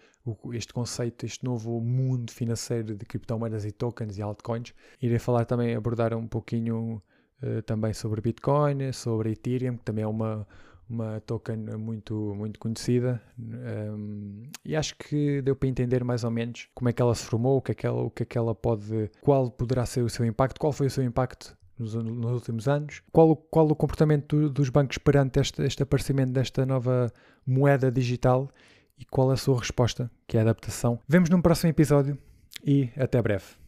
este 0.52 0.74
conceito, 0.74 1.24
este 1.24 1.44
novo 1.44 1.80
mundo 1.80 2.32
financeiro 2.32 2.96
de 2.96 3.06
criptomoedas 3.06 3.64
e 3.64 3.70
tokens 3.70 4.18
e 4.18 4.22
altcoins. 4.22 4.74
Irei 5.00 5.20
falar 5.20 5.44
também, 5.44 5.76
abordar 5.76 6.12
um 6.12 6.26
pouquinho 6.26 7.00
uh, 7.42 7.62
também 7.62 7.92
sobre 7.92 8.20
Bitcoin, 8.20 8.92
sobre 8.92 9.32
Ethereum, 9.32 9.76
que 9.76 9.84
também 9.84 10.04
é 10.04 10.06
uma, 10.06 10.46
uma 10.88 11.20
token 11.20 11.58
muito, 11.78 12.34
muito 12.36 12.58
conhecida. 12.60 13.20
Um, 13.38 14.42
e 14.64 14.76
acho 14.76 14.96
que 14.96 15.40
deu 15.42 15.56
para 15.56 15.68
entender 15.68 16.04
mais 16.04 16.24
ou 16.24 16.30
menos 16.30 16.68
como 16.74 16.88
é 16.88 16.92
que 16.92 17.00
ela 17.00 17.14
se 17.14 17.24
formou, 17.24 17.58
o 17.58 17.62
que 17.62 17.72
é 17.72 17.74
que 17.74 17.86
ela, 17.86 18.02
o 18.02 18.10
que 18.10 18.22
é 18.22 18.26
que 18.26 18.38
ela 18.38 18.54
pode, 18.54 19.10
qual 19.20 19.50
poderá 19.50 19.86
ser 19.86 20.02
o 20.02 20.08
seu 20.08 20.24
impacto, 20.24 20.60
qual 20.60 20.72
foi 20.72 20.86
o 20.86 20.90
seu 20.90 21.02
impacto 21.02 21.56
nos, 21.78 21.94
nos, 21.94 22.32
últimos 22.32 22.68
anos. 22.68 23.02
Qual, 23.10 23.36
qual 23.36 23.66
o 23.66 23.74
comportamento 23.74 24.48
dos 24.48 24.68
bancos 24.68 24.98
perante 24.98 25.40
este, 25.40 25.62
este 25.62 25.82
aparecimento 25.82 26.32
desta 26.32 26.64
nova 26.66 27.12
moeda 27.46 27.90
digital 27.90 28.50
e 28.98 29.04
qual 29.04 29.30
a 29.30 29.36
sua 29.36 29.58
resposta, 29.58 30.10
que 30.26 30.36
é 30.36 30.40
a 30.40 30.42
adaptação. 30.42 30.98
Vemos 31.08 31.28
num 31.30 31.40
próximo 31.40 31.70
episódio 31.70 32.16
e 32.64 32.90
até 32.96 33.20
breve. 33.20 33.61